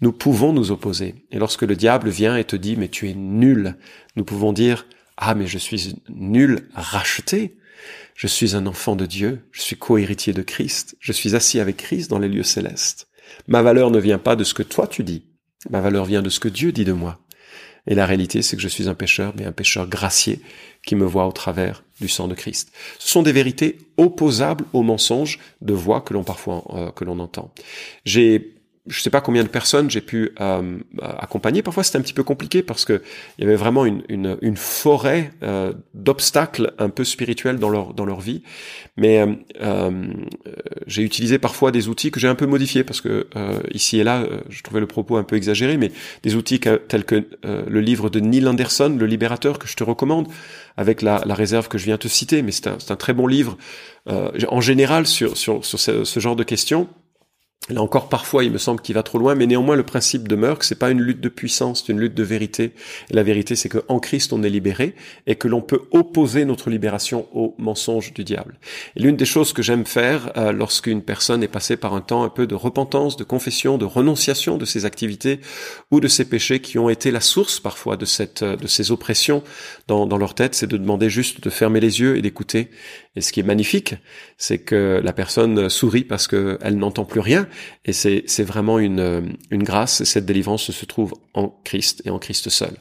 nous 0.00 0.12
pouvons 0.12 0.52
nous 0.52 0.70
opposer. 0.70 1.14
Et 1.30 1.38
lorsque 1.38 1.62
le 1.62 1.76
diable 1.76 2.08
vient 2.08 2.36
et 2.36 2.44
te 2.44 2.56
dit, 2.56 2.76
mais 2.76 2.88
tu 2.88 3.08
es 3.08 3.14
nul, 3.14 3.76
nous 4.16 4.24
pouvons 4.24 4.52
dire, 4.52 4.86
ah, 5.16 5.34
mais 5.34 5.46
je 5.46 5.58
suis 5.58 5.94
nul, 6.08 6.68
racheté. 6.74 7.56
Je 8.14 8.26
suis 8.26 8.54
un 8.54 8.66
enfant 8.66 8.96
de 8.96 9.06
Dieu, 9.06 9.40
je 9.50 9.60
suis 9.60 9.76
co-héritier 9.76 10.32
de 10.32 10.42
Christ, 10.42 10.96
je 11.00 11.12
suis 11.12 11.34
assis 11.34 11.58
avec 11.58 11.78
Christ 11.78 12.08
dans 12.10 12.20
les 12.20 12.28
lieux 12.28 12.44
célestes. 12.44 13.08
Ma 13.48 13.60
valeur 13.60 13.90
ne 13.90 13.98
vient 13.98 14.18
pas 14.18 14.36
de 14.36 14.44
ce 14.44 14.54
que 14.54 14.62
toi 14.62 14.86
tu 14.86 15.02
dis, 15.02 15.24
ma 15.68 15.80
valeur 15.80 16.04
vient 16.04 16.22
de 16.22 16.30
ce 16.30 16.38
que 16.38 16.48
Dieu 16.48 16.70
dit 16.70 16.84
de 16.84 16.92
moi. 16.92 17.18
Et 17.86 17.94
la 17.94 18.06
réalité, 18.06 18.40
c'est 18.40 18.56
que 18.56 18.62
je 18.62 18.68
suis 18.68 18.88
un 18.88 18.94
pécheur, 18.94 19.34
mais 19.36 19.44
un 19.44 19.52
pécheur 19.52 19.86
gracié 19.86 20.40
qui 20.86 20.94
me 20.94 21.04
voit 21.04 21.26
au 21.26 21.32
travers 21.32 21.84
du 22.00 22.08
sang 22.08 22.28
de 22.28 22.34
Christ. 22.34 22.72
Ce 22.98 23.08
sont 23.08 23.22
des 23.22 23.32
vérités 23.32 23.78
opposables 23.98 24.64
aux 24.72 24.82
mensonges 24.82 25.38
de 25.60 25.74
voix 25.74 26.00
que 26.00 26.14
l'on 26.14 26.24
parfois 26.24 26.64
euh, 26.70 26.90
que 26.92 27.04
l'on 27.04 27.18
entend. 27.18 27.52
J'ai 28.04 28.53
je 28.86 29.00
sais 29.00 29.10
pas 29.10 29.22
combien 29.22 29.42
de 29.42 29.48
personnes 29.48 29.88
j'ai 29.90 30.02
pu 30.02 30.32
euh, 30.40 30.78
accompagner. 31.00 31.62
Parfois, 31.62 31.84
c'était 31.84 31.96
un 31.96 32.02
petit 32.02 32.12
peu 32.12 32.22
compliqué 32.22 32.62
parce 32.62 32.84
que 32.84 33.02
il 33.38 33.44
y 33.44 33.46
avait 33.46 33.56
vraiment 33.56 33.86
une, 33.86 34.02
une, 34.10 34.36
une 34.42 34.58
forêt 34.58 35.30
euh, 35.42 35.72
d'obstacles 35.94 36.74
un 36.78 36.90
peu 36.90 37.02
spirituels 37.02 37.58
dans 37.58 37.70
leur 37.70 37.94
dans 37.94 38.04
leur 38.04 38.20
vie. 38.20 38.42
Mais 38.98 39.20
euh, 39.20 39.34
euh 39.62 40.04
j'ai 40.86 41.02
utilisé 41.02 41.38
parfois 41.38 41.72
des 41.72 41.88
outils 41.88 42.10
que 42.10 42.20
j'ai 42.20 42.28
un 42.28 42.34
peu 42.34 42.46
modifiés 42.46 42.84
parce 42.84 43.00
que 43.00 43.26
euh, 43.36 43.58
ici 43.72 43.98
et 43.98 44.04
là, 44.04 44.26
je 44.50 44.62
trouvais 44.62 44.80
le 44.80 44.86
propos 44.86 45.16
un 45.16 45.24
peu 45.24 45.36
exagéré, 45.36 45.78
mais 45.78 45.90
des 46.22 46.34
outils 46.34 46.60
tels 46.60 47.04
que 47.04 47.26
le 47.42 47.80
livre 47.80 48.10
de 48.10 48.20
Neil 48.20 48.46
Anderson, 48.46 48.94
Le 48.98 49.06
Libérateur, 49.06 49.58
que 49.58 49.66
je 49.66 49.76
te 49.76 49.84
recommande, 49.84 50.28
avec 50.76 51.00
la, 51.00 51.22
la 51.24 51.34
réserve 51.34 51.68
que 51.68 51.78
je 51.78 51.86
viens 51.86 51.96
te 51.96 52.08
citer. 52.08 52.42
Mais 52.42 52.52
c'est 52.52 52.66
un, 52.66 52.76
un, 52.88 52.96
très 52.96 53.14
bon 53.14 53.26
livre 53.26 53.56
en 54.06 54.60
général 54.60 55.06
sur 55.06 55.36
sur, 55.36 55.64
sur 55.64 55.80
ce 55.80 56.20
genre 56.20 56.36
de 56.36 56.44
questions. 56.44 56.88
Là 57.70 57.80
encore, 57.80 58.10
parfois, 58.10 58.44
il 58.44 58.52
me 58.52 58.58
semble 58.58 58.82
qu'il 58.82 58.94
va 58.94 59.02
trop 59.02 59.16
loin, 59.16 59.34
mais 59.34 59.46
néanmoins, 59.46 59.74
le 59.74 59.84
principe 59.84 60.28
demeure 60.28 60.58
que 60.58 60.66
c'est 60.66 60.78
pas 60.78 60.90
une 60.90 61.00
lutte 61.00 61.22
de 61.22 61.30
puissance, 61.30 61.82
c'est 61.82 61.92
une 61.92 61.98
lutte 61.98 62.12
de 62.12 62.22
vérité. 62.22 62.72
La 63.10 63.22
vérité, 63.22 63.56
c'est 63.56 63.70
qu'en 63.70 64.00
Christ, 64.00 64.34
on 64.34 64.42
est 64.42 64.50
libéré 64.50 64.94
et 65.26 65.36
que 65.36 65.48
l'on 65.48 65.62
peut 65.62 65.80
opposer 65.90 66.44
notre 66.44 66.68
libération 66.68 67.26
au 67.32 67.54
mensonge 67.56 68.12
du 68.12 68.22
diable. 68.22 68.58
Et 68.96 69.00
l'une 69.00 69.16
des 69.16 69.24
choses 69.24 69.54
que 69.54 69.62
j'aime 69.62 69.86
faire 69.86 70.30
euh, 70.36 70.52
lorsqu'une 70.52 71.00
personne 71.00 71.42
est 71.42 71.48
passée 71.48 71.78
par 71.78 71.94
un 71.94 72.02
temps 72.02 72.22
un 72.22 72.28
peu 72.28 72.46
de 72.46 72.54
repentance, 72.54 73.16
de 73.16 73.24
confession, 73.24 73.78
de 73.78 73.86
renonciation 73.86 74.58
de 74.58 74.66
ses 74.66 74.84
activités 74.84 75.40
ou 75.90 76.00
de 76.00 76.08
ses 76.08 76.26
péchés 76.26 76.60
qui 76.60 76.78
ont 76.78 76.90
été 76.90 77.10
la 77.10 77.20
source 77.20 77.60
parfois 77.60 77.96
de 77.96 78.04
cette, 78.04 78.42
euh, 78.42 78.56
de 78.56 78.66
ces 78.66 78.92
oppressions 78.92 79.42
dans, 79.88 80.04
dans 80.04 80.18
leur 80.18 80.34
tête, 80.34 80.54
c'est 80.54 80.66
de 80.66 80.76
demander 80.76 81.08
juste 81.08 81.42
de 81.42 81.48
fermer 81.48 81.80
les 81.80 82.00
yeux 82.00 82.18
et 82.18 82.20
d'écouter. 82.20 82.68
Et 83.16 83.22
ce 83.22 83.32
qui 83.32 83.40
est 83.40 83.44
magnifique, 83.44 83.94
c'est 84.36 84.58
que 84.58 85.00
la 85.02 85.12
personne 85.14 85.70
sourit 85.70 86.04
parce 86.04 86.28
qu'elle 86.28 86.76
n'entend 86.76 87.04
plus 87.06 87.20
rien 87.20 87.48
et 87.84 87.92
c'est, 87.92 88.42
vraiment 88.42 88.78
une, 88.78 89.36
une 89.50 89.62
grâce. 89.62 90.00
Et 90.00 90.04
cette 90.04 90.26
délivrance 90.26 90.70
se 90.70 90.86
trouve 90.86 91.14
en 91.34 91.54
Christ 91.64 92.02
et 92.04 92.10
en 92.10 92.18
Christ 92.18 92.48
seul. 92.48 92.72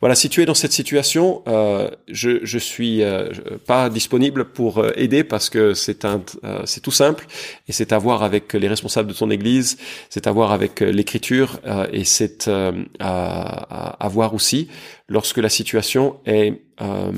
Voilà, 0.00 0.14
si 0.14 0.28
tu 0.28 0.42
es 0.42 0.46
dans 0.46 0.54
cette 0.54 0.72
situation, 0.72 1.42
euh, 1.46 1.90
je, 2.08 2.44
je 2.44 2.58
suis 2.58 3.02
euh, 3.02 3.30
pas 3.66 3.90
disponible 3.90 4.46
pour 4.46 4.78
euh, 4.78 4.92
aider 4.96 5.24
parce 5.24 5.50
que 5.50 5.74
c'est 5.74 6.04
un, 6.04 6.22
euh, 6.44 6.62
c'est 6.64 6.80
tout 6.80 6.90
simple 6.90 7.26
et 7.68 7.72
c'est 7.72 7.92
à 7.92 7.98
voir 7.98 8.22
avec 8.22 8.52
les 8.52 8.68
responsables 8.68 9.08
de 9.08 9.14
ton 9.14 9.30
église, 9.30 9.78
c'est 10.10 10.26
à 10.26 10.32
voir 10.32 10.52
avec 10.52 10.80
l'écriture 10.80 11.60
et 11.92 12.04
c'est 12.04 12.48
à, 12.48 12.72
à, 12.98 14.04
à, 14.04 14.08
voir 14.08 14.34
aussi 14.34 14.68
lorsque 15.08 15.38
la 15.38 15.48
situation 15.48 16.16
est 16.26 16.60
euh, 16.80 17.12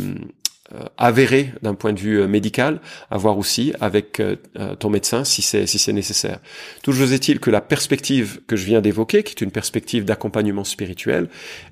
avéré 0.97 1.53
d'un 1.63 1.75
point 1.75 1.93
de 1.93 2.01
vue 2.01 2.21
euh, 2.21 2.27
médical, 2.27 2.81
à 3.11 3.19
voir 3.19 3.37
aussi 3.39 3.75
avec 3.81 4.19
euh, 4.21 4.37
ton 4.79 4.89
médecin 4.89 5.25
si 5.25 5.43
c'est 5.43 5.67
si 5.67 5.79
c'est 5.79 5.93
nécessaire. 5.93 6.39
Toujours 6.83 7.13
est-il 7.13 7.39
que 7.39 7.51
la 7.51 7.61
perspective 7.61 8.41
que 8.47 8.57
je 8.57 8.65
viens 8.65 8.81
d'évoquer, 8.81 9.23
qui 9.23 9.33
est 9.33 9.43
une 9.43 9.51
perspective 9.51 10.05
d'accompagnement 10.05 10.65
spirituel, 10.65 11.29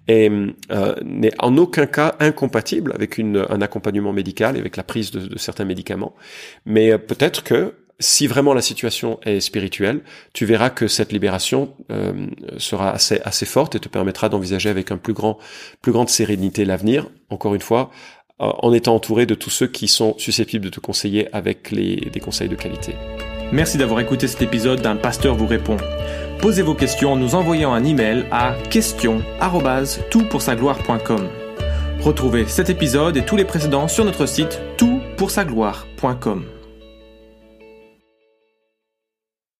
n'est 0.08 1.32
en 1.38 1.56
aucun 1.56 1.87
cas 1.87 2.16
incompatible 2.20 2.92
avec 2.94 3.18
une, 3.18 3.46
un 3.49 3.62
accompagnement 3.62 4.12
médical 4.12 4.56
avec 4.56 4.76
la 4.76 4.82
prise 4.82 5.10
de, 5.10 5.26
de 5.26 5.38
certains 5.38 5.64
médicaments. 5.64 6.14
Mais 6.67 6.99
peut-être 6.99 7.43
que 7.45 7.75
si 8.02 8.26
vraiment 8.26 8.52
la 8.52 8.62
situation 8.62 9.19
est 9.23 9.40
spirituelle, 9.40 10.00
tu 10.32 10.45
verras 10.45 10.71
que 10.71 10.88
cette 10.88 11.12
libération 11.12 11.75
euh, 11.90 12.26
sera 12.58 12.90
assez 12.90 13.21
assez 13.25 13.47
forte 13.47 13.76
et 13.76 13.80
te 13.80 13.88
permettra 13.88 14.28
d'envisager 14.28 14.69
avec 14.69 14.90
un 14.90 14.99
plus 14.99 15.12
grand 15.12 15.38
plus 15.80 15.93
grande 15.93 16.08
sérénité 16.08 16.64
l'avenir. 16.64 17.08
Encore 17.30 17.54
une 17.54 17.60
fois, 17.60 17.90
euh, 17.90 18.22
en 18.38 18.73
étant 18.73 18.95
entouré 18.95 19.26
de 19.26 19.34
tous 19.34 19.50
ceux 19.50 19.66
qui 19.66 19.88
sont 19.88 20.14
susceptibles 20.18 20.64
de 20.64 20.71
te 20.71 20.80
conseiller 20.80 21.28
avec 21.34 21.71
les, 21.71 21.97
des 21.97 22.21
conseils 22.21 22.49
de 22.49 22.56
qualité. 22.56 22.95
Merci 23.52 23.78
d'avoir 23.78 24.00
écouté 24.00 24.26
cet 24.28 24.42
épisode 24.42 24.80
d'un 24.80 24.97
pasteur 24.97 25.34
vous 25.34 25.47
répond. 25.47 25.76
Posez 26.40 26.62
vos 26.62 26.75
questions 26.75 27.12
en 27.12 27.16
nous 27.16 27.34
envoyant 27.34 27.75
un 27.75 27.84
email 27.84 28.25
à 28.30 28.54
question@toutpoursagloire.com. 28.71 31.28
Retrouvez 32.00 32.47
cet 32.49 32.71
épisode 32.71 33.16
et 33.16 33.25
tous 33.25 33.36
les 33.36 33.45
précédents 33.45 33.86
sur 33.86 34.04
notre 34.04 34.26
site 34.26 34.58
toutpoursagloire.com. 34.76 36.45